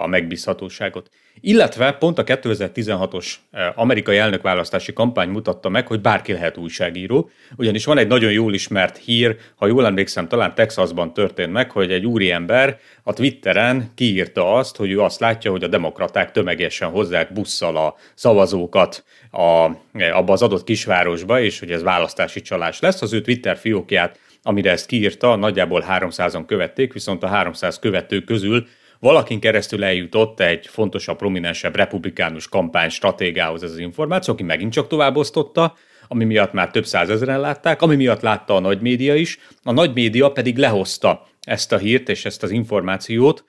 a 0.03 0.07
megbízhatóságot. 0.07 1.11
Illetve 1.41 1.93
pont 1.93 2.19
a 2.19 2.25
2016-os 2.25 3.35
amerikai 3.75 4.17
elnökválasztási 4.17 4.93
kampány 4.93 5.29
mutatta 5.29 5.69
meg, 5.69 5.87
hogy 5.87 6.01
bárki 6.01 6.33
lehet 6.33 6.57
újságíró, 6.57 7.31
ugyanis 7.57 7.85
van 7.85 7.99
egy 7.99 8.07
nagyon 8.07 8.33
jól 8.33 8.55
ismert 8.55 8.97
hír, 8.97 9.37
ha 9.57 9.67
jól 9.67 9.87
emlékszem, 9.87 10.29
talán 10.29 10.55
Texasban 10.55 11.13
történt 11.13 11.53
meg, 11.53 11.71
hogy 11.71 11.93
egy 11.93 12.07
úriember 12.07 12.79
a 13.03 13.13
Twitteren 13.13 13.93
kiírta 13.95 14.55
azt, 14.55 14.77
hogy 14.77 14.91
ő 14.91 15.01
azt 15.01 15.21
látja, 15.21 15.51
hogy 15.51 15.65
a 15.65 15.69
demokraták 15.69 16.31
tömegesen 16.31 16.91
hozzák 16.91 17.33
busszal 17.33 17.77
a 17.77 17.95
szavazókat 18.15 19.05
a, 19.31 19.71
abba 20.13 20.33
az 20.33 20.43
adott 20.43 20.65
kisvárosba, 20.65 21.41
és 21.41 21.59
hogy 21.59 21.71
ez 21.71 21.83
választási 21.83 22.41
csalás 22.41 22.81
lesz. 22.81 23.03
Az 23.03 23.13
ő 23.13 23.21
Twitter 23.21 23.57
fiókját, 23.57 24.19
amire 24.43 24.71
ezt 24.71 24.87
kiírta, 24.87 25.37
nagyjából 25.37 25.85
300-an 25.89 26.43
követték, 26.47 26.93
viszont 26.93 27.23
a 27.23 27.27
300 27.27 27.79
követő 27.79 28.21
közül 28.21 28.67
valakin 29.01 29.41
keresztül 29.41 29.85
eljutott 29.85 30.41
egy 30.41 30.67
fontosabb, 30.67 31.17
prominensebb 31.17 31.77
republikánus 31.77 32.49
kampány 32.49 32.89
stratégához 32.89 33.63
ez 33.63 33.71
az 33.71 33.79
információ, 33.79 34.35
aki 34.35 34.43
megint 34.43 34.73
csak 34.73 34.87
továbbosztotta, 34.87 35.75
ami 36.09 36.25
miatt 36.25 36.53
már 36.53 36.71
több 36.71 36.87
százezeren 36.87 37.41
látták, 37.41 37.83
ami 37.83 37.97
miatt 37.97 38.21
látta 38.21 38.55
a 38.55 38.61
nagy 38.61 38.81
média 38.81 39.15
is, 39.15 39.39
a 39.63 39.73
nagy 39.73 39.95
média 39.95 40.33
pedig 40.33 40.57
lehozta 40.59 41.27
ezt 41.41 41.73
a 41.73 41.79
hírt 41.79 42.09
és 42.09 42.25
ezt 42.25 42.43
az 42.43 42.51
információt, 42.51 43.45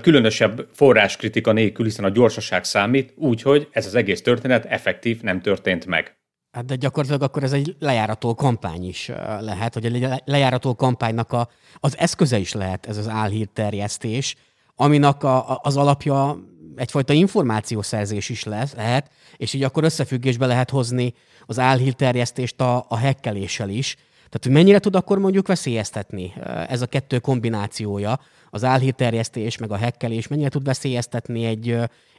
különösebb 0.00 0.68
forráskritika 0.72 1.52
nélkül, 1.52 1.84
hiszen 1.84 2.04
a 2.04 2.08
gyorsaság 2.08 2.64
számít, 2.64 3.12
úgyhogy 3.16 3.68
ez 3.70 3.86
az 3.86 3.94
egész 3.94 4.22
történet 4.22 4.64
effektív 4.64 5.20
nem 5.20 5.40
történt 5.40 5.86
meg. 5.86 6.16
Hát 6.50 6.64
de 6.64 6.74
gyakorlatilag 6.74 7.22
akkor 7.22 7.42
ez 7.42 7.52
egy 7.52 7.76
lejárató 7.78 8.34
kampány 8.34 8.84
is 8.84 9.10
lehet, 9.40 9.74
hogy 9.74 10.02
a 10.04 10.22
lejárató 10.24 10.74
kampánynak 10.74 11.32
a, 11.32 11.48
az 11.74 11.98
eszköze 11.98 12.38
is 12.38 12.52
lehet 12.52 12.86
ez 12.86 12.96
az 12.96 13.08
álhírterjesztés, 13.08 14.36
aminek 14.80 15.22
a, 15.22 15.60
az 15.62 15.76
alapja 15.76 16.38
egyfajta 16.76 17.12
információszerzés 17.12 18.28
is 18.28 18.44
lesz, 18.44 18.74
lehet, 18.74 19.10
és 19.36 19.52
így 19.52 19.62
akkor 19.62 19.84
összefüggésbe 19.84 20.46
lehet 20.46 20.70
hozni 20.70 21.14
az 21.46 21.58
álhírterjesztést 21.58 22.60
a, 22.60 22.84
a 22.88 22.96
hekkeléssel 22.96 23.68
is. 23.68 23.94
Tehát, 24.14 24.40
hogy 24.42 24.52
mennyire 24.52 24.78
tud 24.78 24.94
akkor 24.96 25.18
mondjuk 25.18 25.46
veszélyeztetni 25.46 26.32
ez 26.68 26.82
a 26.82 26.86
kettő 26.86 27.18
kombinációja, 27.18 28.20
az 28.50 28.64
álhírterjesztés 28.64 29.58
meg 29.58 29.70
a 29.70 29.76
hekkelés, 29.76 30.28
mennyire 30.28 30.48
tud 30.48 30.64
veszélyeztetni 30.64 31.44
egy, 31.44 31.76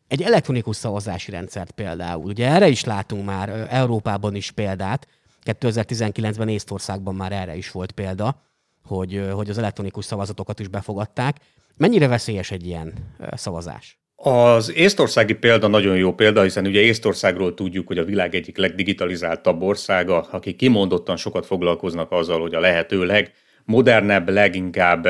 egy 0.07 0.21
elektronikus 0.21 0.75
szavazási 0.75 1.31
rendszert 1.31 1.71
például. 1.71 2.25
Ugye 2.25 2.47
erre 2.47 2.67
is 2.67 2.83
látunk 2.83 3.25
már 3.25 3.67
Európában 3.69 4.35
is 4.35 4.51
példát, 4.51 5.07
2019-ben 5.45 6.47
Észtországban 6.47 7.15
már 7.15 7.31
erre 7.31 7.55
is 7.55 7.71
volt 7.71 7.91
példa, 7.91 8.41
hogy, 8.85 9.29
hogy 9.33 9.49
az 9.49 9.57
elektronikus 9.57 10.05
szavazatokat 10.05 10.59
is 10.59 10.67
befogadták, 10.67 11.37
Mennyire 11.79 12.07
veszélyes 12.07 12.51
egy 12.51 12.65
ilyen 12.65 12.93
szavazás? 13.31 13.99
Az 14.15 14.73
észtországi 14.75 15.33
példa 15.33 15.67
nagyon 15.67 15.97
jó 15.97 16.13
példa, 16.13 16.41
hiszen 16.41 16.65
ugye 16.65 16.79
Észtországról 16.79 17.53
tudjuk, 17.53 17.87
hogy 17.87 17.97
a 17.97 18.03
világ 18.03 18.35
egyik 18.35 18.57
legdigitalizáltabb 18.57 19.61
országa, 19.61 20.21
akik 20.21 20.55
kimondottan 20.55 21.17
sokat 21.17 21.45
foglalkoznak 21.45 22.11
azzal, 22.11 22.41
hogy 22.41 22.53
a 22.53 22.59
lehető 22.59 23.05
legmodernebb, 23.05 24.29
leginkább 24.29 25.07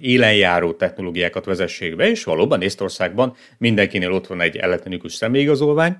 élenjáró 0.00 0.72
technológiákat 0.72 1.44
vezessék 1.44 1.96
be, 1.96 2.10
és 2.10 2.24
valóban 2.24 2.62
Észtországban 2.62 3.36
mindenkinél 3.58 4.12
ott 4.12 4.26
van 4.26 4.40
egy 4.40 4.56
elektronikus 4.56 5.14
személyigazolvány, 5.14 5.96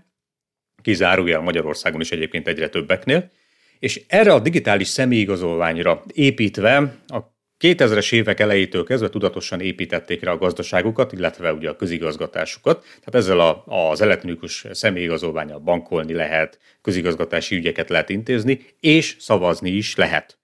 kizárójel 0.83 1.41
Magyarországon 1.41 2.01
is 2.01 2.12
egyébként 2.12 2.49
egyre 2.49 2.68
többeknél, 2.68 3.30
és 3.78 4.03
erre 4.09 4.33
a 4.33 4.41
digitális 4.41 4.89
személyigazolványra 4.89 6.03
építve 6.12 6.76
a 7.07 7.32
2000-es 7.63 8.13
évek 8.13 8.41
elejétől 8.41 8.85
kezdve 8.85 9.09
tudatosan 9.09 9.61
építették 9.61 10.23
rá 10.23 10.33
a 10.33 10.37
gazdaságukat, 10.37 11.13
illetve 11.13 11.53
ugye 11.53 11.69
a 11.69 11.77
közigazgatásukat. 11.77 12.83
Tehát 12.83 13.15
ezzel 13.15 13.41
a, 13.41 13.65
az 13.91 14.01
elektronikus 14.01 14.67
személyigazolványal 14.71 15.59
bankolni 15.59 16.13
lehet, 16.13 16.59
közigazgatási 16.83 17.57
ügyeket 17.57 17.89
lehet 17.89 18.09
intézni, 18.09 18.61
és 18.81 19.17
szavazni 19.19 19.71
is 19.71 19.97
lehet. 19.97 20.39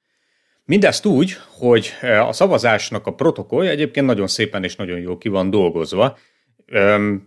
Mindezt 0.65 1.07
úgy, 1.07 1.37
hogy 1.49 1.93
a 2.01 2.33
szavazásnak 2.33 3.07
a 3.07 3.15
protokollja 3.15 3.71
egyébként 3.71 4.07
nagyon 4.07 4.27
szépen 4.27 4.65
és 4.65 4.77
nagyon 4.77 4.99
jó 4.99 5.19
ki 5.19 5.29
van 5.29 5.51
dolgozva, 5.51 6.19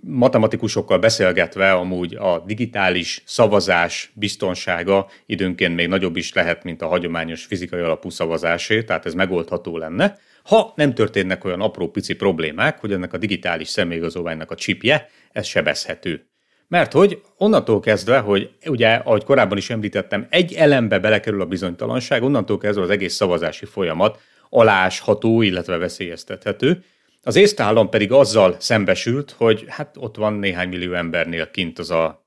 matematikusokkal 0.02 1.00
beszélgetve 1.00 1.72
amúgy 1.72 2.16
a 2.16 2.44
digitális 2.46 3.24
szavazás 3.26 4.12
biztonsága 4.16 5.08
időnként 5.26 5.76
még 5.76 5.88
nagyobb 5.88 6.16
is 6.16 6.34
lehet, 6.34 6.64
mint 6.64 6.82
a 6.82 6.88
hagyományos 6.88 7.46
fizikai 7.46 7.80
alapú 7.80 8.10
szavazásé, 8.10 8.84
tehát 8.84 9.06
ez 9.06 9.14
megoldható 9.14 9.78
lenne, 9.78 10.18
ha 10.44 10.74
nem 10.76 10.94
történnek 10.94 11.44
olyan 11.44 11.62
apró 11.62 11.90
pici 11.90 12.16
problémák, 12.16 12.80
hogy 12.80 12.92
ennek 12.92 13.14
a 13.14 13.18
digitális 13.18 13.68
személyigazolványnak 13.68 14.52
a 14.52 14.56
csipje, 14.56 15.10
ez 15.32 15.46
sebezhető. 15.46 16.26
Mert 16.68 16.92
hogy 16.92 17.22
onnantól 17.38 17.80
kezdve, 17.80 18.20
hogy 18.20 18.50
ugye, 18.66 18.94
ahogy 18.94 19.24
korábban 19.24 19.58
is 19.58 19.70
említettem, 19.70 20.28
egy 20.30 20.54
elembe 20.54 21.00
belekerül 21.00 21.42
a 21.42 21.46
bizonytalanság, 21.46 22.24
onnantól 22.24 22.58
kezdve 22.58 22.84
az 22.84 22.90
egész 22.90 23.14
szavazási 23.14 23.66
folyamat 23.66 24.20
alásható, 24.50 25.42
illetve 25.42 25.78
veszélyeztethető, 25.78 26.84
az 27.24 27.36
észtállam 27.36 27.90
pedig 27.90 28.12
azzal 28.12 28.56
szembesült, 28.60 29.32
hogy 29.32 29.66
hát 29.68 29.96
ott 30.00 30.16
van 30.16 30.34
néhány 30.34 30.70
millió 30.70 30.94
embernél 30.94 31.52
kint 31.52 31.80
az 31.80 31.92
a 31.92 32.22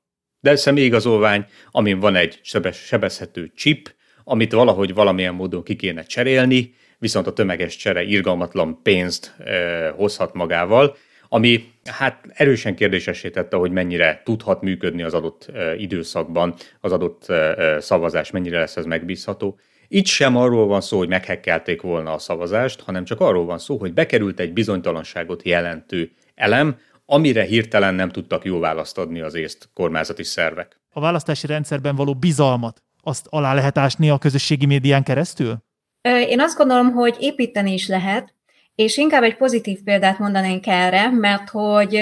de 0.45 0.55
személyigazolvány, 0.55 1.45
amin 1.71 1.99
van 1.99 2.15
egy 2.15 2.39
sebes, 2.43 2.77
sebezhető 2.77 3.51
chip, 3.55 3.95
amit 4.23 4.51
valahogy 4.51 4.93
valamilyen 4.93 5.33
módon 5.33 5.63
ki 5.63 5.75
kéne 5.75 6.03
cserélni, 6.03 6.73
viszont 6.99 7.27
a 7.27 7.33
tömeges 7.33 7.75
csere 7.75 8.03
irgalmatlan 8.03 8.81
pénzt 8.83 9.35
e, 9.39 9.89
hozhat 9.89 10.33
magával, 10.33 10.95
ami 11.29 11.71
hát 11.85 12.25
erősen 12.33 12.75
kérdésesé 12.75 13.29
tette, 13.29 13.55
hogy 13.55 13.71
mennyire 13.71 14.21
tudhat 14.25 14.61
működni 14.61 15.03
az 15.03 15.13
adott 15.13 15.47
e, 15.53 15.75
időszakban, 15.75 16.53
az 16.81 16.91
adott 16.91 17.29
e, 17.29 17.79
szavazás, 17.79 18.31
mennyire 18.31 18.59
lesz 18.59 18.77
ez 18.77 18.85
megbízható. 18.85 19.59
Itt 19.87 20.05
sem 20.05 20.35
arról 20.35 20.67
van 20.67 20.81
szó, 20.81 20.97
hogy 20.97 21.07
meghekkelték 21.07 21.81
volna 21.81 22.13
a 22.13 22.17
szavazást, 22.17 22.81
hanem 22.81 23.03
csak 23.03 23.19
arról 23.19 23.45
van 23.45 23.57
szó, 23.57 23.77
hogy 23.77 23.93
bekerült 23.93 24.39
egy 24.39 24.53
bizonytalanságot 24.53 25.43
jelentő 25.43 26.11
elem, 26.35 26.77
amire 27.05 27.43
hirtelen 27.43 27.93
nem 27.93 28.09
tudtak 28.09 28.45
jó 28.45 28.59
választ 28.59 28.97
adni 28.97 29.21
az 29.21 29.35
észt 29.35 29.69
kormányzati 29.73 30.23
szervek. 30.23 30.79
A 30.93 30.99
választási 30.99 31.47
rendszerben 31.47 31.95
való 31.95 32.15
bizalmat 32.15 32.83
azt 33.01 33.27
alá 33.29 33.53
lehet 33.53 33.77
ásni 33.77 34.09
a 34.09 34.17
közösségi 34.17 34.65
médián 34.65 35.03
keresztül? 35.03 35.57
Én 36.01 36.39
azt 36.39 36.57
gondolom, 36.57 36.91
hogy 36.91 37.15
építeni 37.19 37.73
is 37.73 37.87
lehet, 37.87 38.33
és 38.75 38.97
inkább 38.97 39.23
egy 39.23 39.37
pozitív 39.37 39.83
példát 39.83 40.19
mondanénk 40.19 40.67
erre, 40.67 41.09
mert 41.09 41.49
hogy 41.49 41.99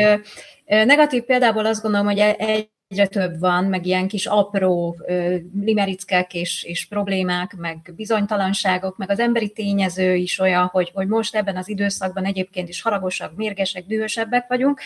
negatív 0.65 1.23
példából 1.23 1.65
azt 1.65 1.81
gondolom, 1.81 2.05
hogy 2.07 2.19
egy 2.19 2.69
egyre 2.93 3.07
több 3.07 3.39
van, 3.39 3.63
meg 3.63 3.85
ilyen 3.85 4.07
kis 4.07 4.25
apró 4.25 4.95
ö, 5.07 5.35
limerickek 5.61 6.33
és, 6.33 6.63
és 6.63 6.85
problémák, 6.85 7.55
meg 7.57 7.93
bizonytalanságok, 7.95 8.97
meg 8.97 9.09
az 9.09 9.19
emberi 9.19 9.49
tényező 9.49 10.15
is 10.15 10.39
olyan, 10.39 10.65
hogy, 10.65 10.91
hogy 10.93 11.07
most 11.07 11.35
ebben 11.35 11.55
az 11.55 11.69
időszakban 11.69 12.25
egyébként 12.25 12.69
is 12.69 12.81
haragosak, 12.81 13.35
mérgesek, 13.35 13.85
dühösebbek 13.85 14.45
vagyunk, 14.47 14.79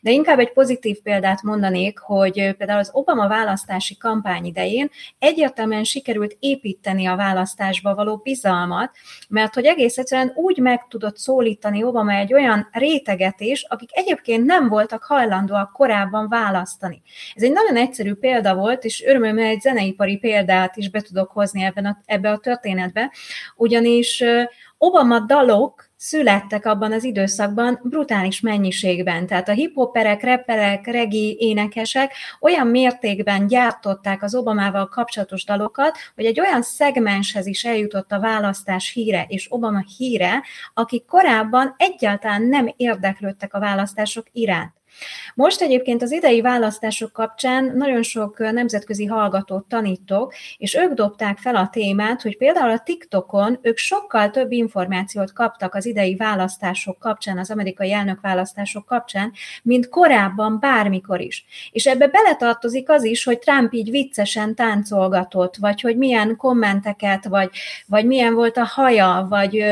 de 0.00 0.10
inkább 0.10 0.38
egy 0.38 0.52
pozitív 0.52 1.00
példát 1.02 1.42
mondanék, 1.42 1.98
hogy 1.98 2.32
például 2.32 2.78
az 2.78 2.90
Obama 2.92 3.28
választási 3.28 3.96
kampány 3.96 4.44
idején 4.44 4.90
egyértelműen 5.18 5.84
sikerült 5.84 6.36
építeni 6.40 7.06
a 7.06 7.16
választásba 7.16 7.94
való 7.94 8.16
bizalmat, 8.16 8.90
mert 9.28 9.54
hogy 9.54 9.64
egész 9.64 9.98
egyszerűen 9.98 10.32
úgy 10.34 10.58
meg 10.58 10.86
tudott 10.88 11.18
szólítani 11.18 11.82
Obama 11.82 12.12
egy 12.12 12.34
olyan 12.34 12.68
réteget 12.72 13.40
is, 13.40 13.62
akik 13.68 13.90
egyébként 13.92 14.44
nem 14.44 14.68
voltak 14.68 15.02
hajlandóak 15.02 15.72
korábban 15.72 16.28
választani. 16.28 17.02
Ez 17.34 17.42
egy 17.42 17.52
nagyon 17.54 17.76
egyszerű 17.76 18.14
példa 18.14 18.54
volt, 18.54 18.84
és 18.84 19.04
örömmel 19.06 19.38
egy 19.38 19.60
zeneipari 19.60 20.16
példát 20.16 20.76
is 20.76 20.90
be 20.90 21.00
tudok 21.00 21.30
hozni 21.30 21.64
ebben 21.64 21.84
a, 21.84 21.98
ebbe 22.04 22.30
a 22.30 22.38
történetbe, 22.38 23.12
ugyanis 23.56 24.24
Obama 24.78 25.20
dalok 25.20 25.92
születtek 25.96 26.66
abban 26.66 26.92
az 26.92 27.04
időszakban 27.04 27.80
brutális 27.82 28.40
mennyiségben. 28.40 29.26
Tehát 29.26 29.48
a 29.48 29.52
hiphoperek, 29.52 30.22
rapperek, 30.22 30.86
regi 30.86 31.36
énekesek 31.38 32.12
olyan 32.40 32.66
mértékben 32.66 33.46
gyártották 33.46 34.22
az 34.22 34.34
Obamával 34.34 34.88
kapcsolatos 34.88 35.44
dalokat, 35.44 35.98
hogy 36.14 36.24
egy 36.24 36.40
olyan 36.40 36.62
szegmenshez 36.62 37.46
is 37.46 37.64
eljutott 37.64 38.12
a 38.12 38.20
választás 38.20 38.92
híre 38.92 39.24
és 39.28 39.46
Obama 39.50 39.84
híre, 39.96 40.42
akik 40.74 41.04
korábban 41.04 41.74
egyáltalán 41.78 42.42
nem 42.42 42.72
érdeklődtek 42.76 43.54
a 43.54 43.60
választások 43.60 44.26
iránt. 44.32 44.72
Most 45.34 45.60
egyébként 45.60 46.02
az 46.02 46.12
idei 46.12 46.40
választások 46.40 47.12
kapcsán 47.12 47.72
nagyon 47.76 48.02
sok 48.02 48.38
nemzetközi 48.38 49.04
hallgatót 49.04 49.68
tanítok, 49.68 50.34
és 50.56 50.74
ők 50.74 50.92
dobták 50.92 51.38
fel 51.38 51.56
a 51.56 51.68
témát, 51.72 52.22
hogy 52.22 52.36
például 52.36 52.70
a 52.70 52.78
TikTokon 52.78 53.58
ők 53.62 53.76
sokkal 53.76 54.30
több 54.30 54.52
információt 54.52 55.32
kaptak 55.32 55.74
az 55.74 55.86
idei 55.86 56.16
választások 56.16 56.98
kapcsán, 56.98 57.38
az 57.38 57.50
amerikai 57.50 57.92
elnökválasztások 57.92 58.86
kapcsán, 58.86 59.32
mint 59.62 59.88
korábban 59.88 60.58
bármikor 60.60 61.20
is. 61.20 61.44
És 61.70 61.86
ebbe 61.86 62.06
beletartozik 62.06 62.90
az 62.90 63.04
is, 63.04 63.24
hogy 63.24 63.38
Trump 63.38 63.72
így 63.72 63.90
viccesen 63.90 64.54
táncolgatott, 64.54 65.56
vagy 65.56 65.80
hogy 65.80 65.96
milyen 65.96 66.36
kommenteket, 66.36 67.24
vagy, 67.24 67.50
vagy 67.86 68.06
milyen 68.06 68.34
volt 68.34 68.56
a 68.56 68.64
haja, 68.64 69.26
vagy 69.28 69.64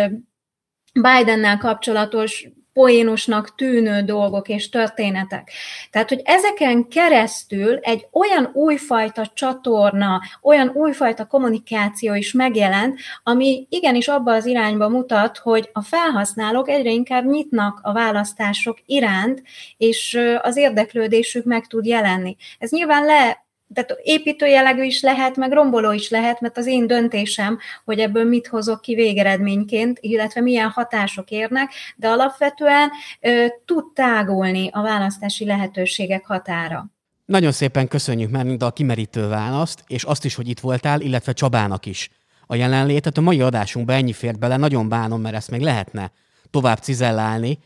Bidennel 0.93 1.59
kapcsolatos 1.59 2.49
poénosnak 2.73 3.55
tűnő 3.55 4.03
dolgok 4.03 4.49
és 4.49 4.69
történetek. 4.69 5.51
Tehát, 5.91 6.09
hogy 6.09 6.21
ezeken 6.25 6.89
keresztül 6.89 7.79
egy 7.79 8.07
olyan 8.13 8.51
újfajta 8.53 9.27
csatorna, 9.35 10.21
olyan 10.43 10.69
újfajta 10.75 11.27
kommunikáció 11.27 12.15
is 12.15 12.33
megjelent, 12.33 12.99
ami 13.23 13.67
igenis 13.69 14.09
abba 14.09 14.33
az 14.33 14.47
irányba 14.47 14.89
mutat, 14.89 15.39
hogy 15.39 15.71
a 15.73 15.83
felhasználók 15.83 16.69
egyre 16.69 16.91
inkább 16.91 17.25
nyitnak 17.25 17.81
a 17.83 17.93
választások 17.93 18.79
iránt, 18.87 19.43
és 19.77 20.19
az 20.43 20.57
érdeklődésük 20.57 21.45
meg 21.45 21.67
tud 21.67 21.87
jelenni. 21.87 22.37
Ez 22.59 22.71
nyilván 22.71 23.05
le 23.05 23.45
tehát 23.75 23.97
építő 24.03 24.47
jellegű 24.47 24.83
is 24.83 25.03
lehet, 25.03 25.37
meg 25.37 25.53
romboló 25.53 25.93
is 25.93 26.11
lehet, 26.11 26.41
mert 26.41 26.57
az 26.57 26.67
én 26.67 26.87
döntésem, 26.87 27.59
hogy 27.85 27.99
ebből 27.99 28.25
mit 28.25 28.47
hozok 28.47 28.81
ki 28.81 28.95
végeredményként, 28.95 29.99
illetve 30.01 30.41
milyen 30.41 30.69
hatások 30.69 31.31
érnek, 31.31 31.73
de 31.97 32.09
alapvetően 32.09 32.91
ö, 33.21 33.47
tud 33.65 33.85
tágulni 33.95 34.69
a 34.73 34.83
választási 34.83 35.45
lehetőségek 35.45 36.27
határa. 36.27 36.87
Nagyon 37.25 37.53
szépen 37.53 37.89
köszönjük 37.89 38.31
már 38.31 38.47
a 38.59 38.71
kimerítő 38.71 39.29
választ, 39.29 39.85
és 39.87 40.05
azt 40.05 40.25
is, 40.25 40.35
hogy 40.35 40.49
itt 40.49 40.61
voltál, 40.61 41.01
illetve 41.01 41.33
Csabának 41.33 41.87
is 41.87 42.11
a 42.47 42.55
jelenlétet. 42.55 43.19
A 43.19 43.21
mai 43.21 43.41
adásunkban 43.41 43.97
ennyi 43.97 44.13
fért 44.13 44.39
bele, 44.39 44.57
nagyon 44.57 44.89
bánom, 44.89 45.21
mert 45.21 45.35
ezt 45.35 45.51
még 45.51 45.61
lehetne 45.61 46.11
tovább 46.51 46.79
cizellálni, 46.79 47.59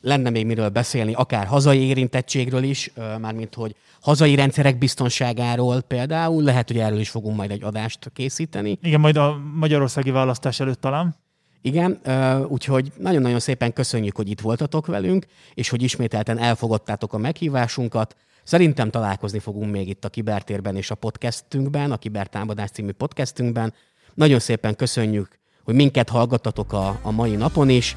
lenne 0.00 0.30
még 0.30 0.46
miről 0.46 0.68
beszélni, 0.68 1.12
akár 1.12 1.46
hazai 1.46 1.80
érintettségről 1.80 2.62
is, 2.62 2.92
mármint 3.20 3.54
hogy 3.54 3.74
hazai 4.00 4.34
rendszerek 4.34 4.78
biztonságáról 4.78 5.80
például, 5.80 6.42
lehet, 6.42 6.68
hogy 6.68 6.78
erről 6.78 6.98
is 6.98 7.08
fogunk 7.08 7.36
majd 7.36 7.50
egy 7.50 7.62
adást 7.62 8.10
készíteni. 8.14 8.78
Igen, 8.82 9.00
majd 9.00 9.16
a 9.16 9.40
magyarországi 9.54 10.10
választás 10.10 10.60
előtt 10.60 10.80
talán. 10.80 11.16
Igen, 11.62 12.00
úgyhogy 12.48 12.92
nagyon-nagyon 12.98 13.40
szépen 13.40 13.72
köszönjük, 13.72 14.16
hogy 14.16 14.30
itt 14.30 14.40
voltatok 14.40 14.86
velünk, 14.86 15.26
és 15.54 15.68
hogy 15.68 15.82
ismételten 15.82 16.38
elfogadtátok 16.38 17.12
a 17.12 17.18
meghívásunkat. 17.18 18.16
Szerintem 18.42 18.90
találkozni 18.90 19.38
fogunk 19.38 19.70
még 19.72 19.88
itt 19.88 20.04
a 20.04 20.08
Kibertérben 20.08 20.76
és 20.76 20.90
a 20.90 20.94
podcastünkben, 20.94 21.92
a 21.92 21.96
Kibertámadás 21.96 22.70
című 22.70 22.92
podcastünkben. 22.92 23.74
Nagyon 24.14 24.38
szépen 24.38 24.76
köszönjük, 24.76 25.38
hogy 25.64 25.74
minket 25.74 26.08
hallgattatok 26.08 26.72
a, 26.72 26.98
a 27.02 27.10
mai 27.10 27.36
napon 27.36 27.68
is. 27.68 27.96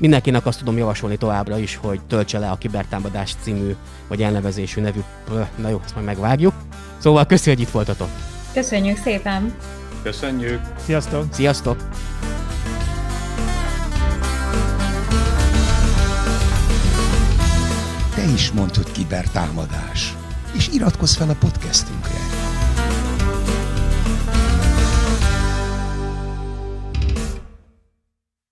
Mindenkinek 0.00 0.46
azt 0.46 0.58
tudom 0.58 0.76
javasolni 0.76 1.16
továbbra 1.16 1.58
is, 1.58 1.76
hogy 1.76 2.00
töltse 2.00 2.38
le 2.38 2.50
a 2.50 2.56
Kibertámadás 2.56 3.34
című, 3.42 3.76
vagy 4.08 4.22
elnevezésű 4.22 4.80
nevű, 4.80 5.00
na 5.56 5.68
jó, 5.68 5.80
ezt 5.84 5.94
majd 5.94 6.06
megvágjuk. 6.06 6.54
Szóval 6.98 7.26
köszi, 7.26 7.50
hogy 7.50 7.60
itt 7.60 7.70
voltatok. 7.70 8.08
Köszönjük 8.52 8.96
szépen! 8.96 9.54
Köszönjük! 10.02 10.60
Sziasztok! 10.84 11.24
Sziasztok! 11.32 11.76
te 18.20 18.32
is 18.32 18.52
hogy 18.52 18.92
kibertámadás. 18.92 20.16
És 20.52 20.68
iratkozz 20.68 21.14
fel 21.14 21.28
a 21.28 21.34
podcastünkre. 21.34 22.39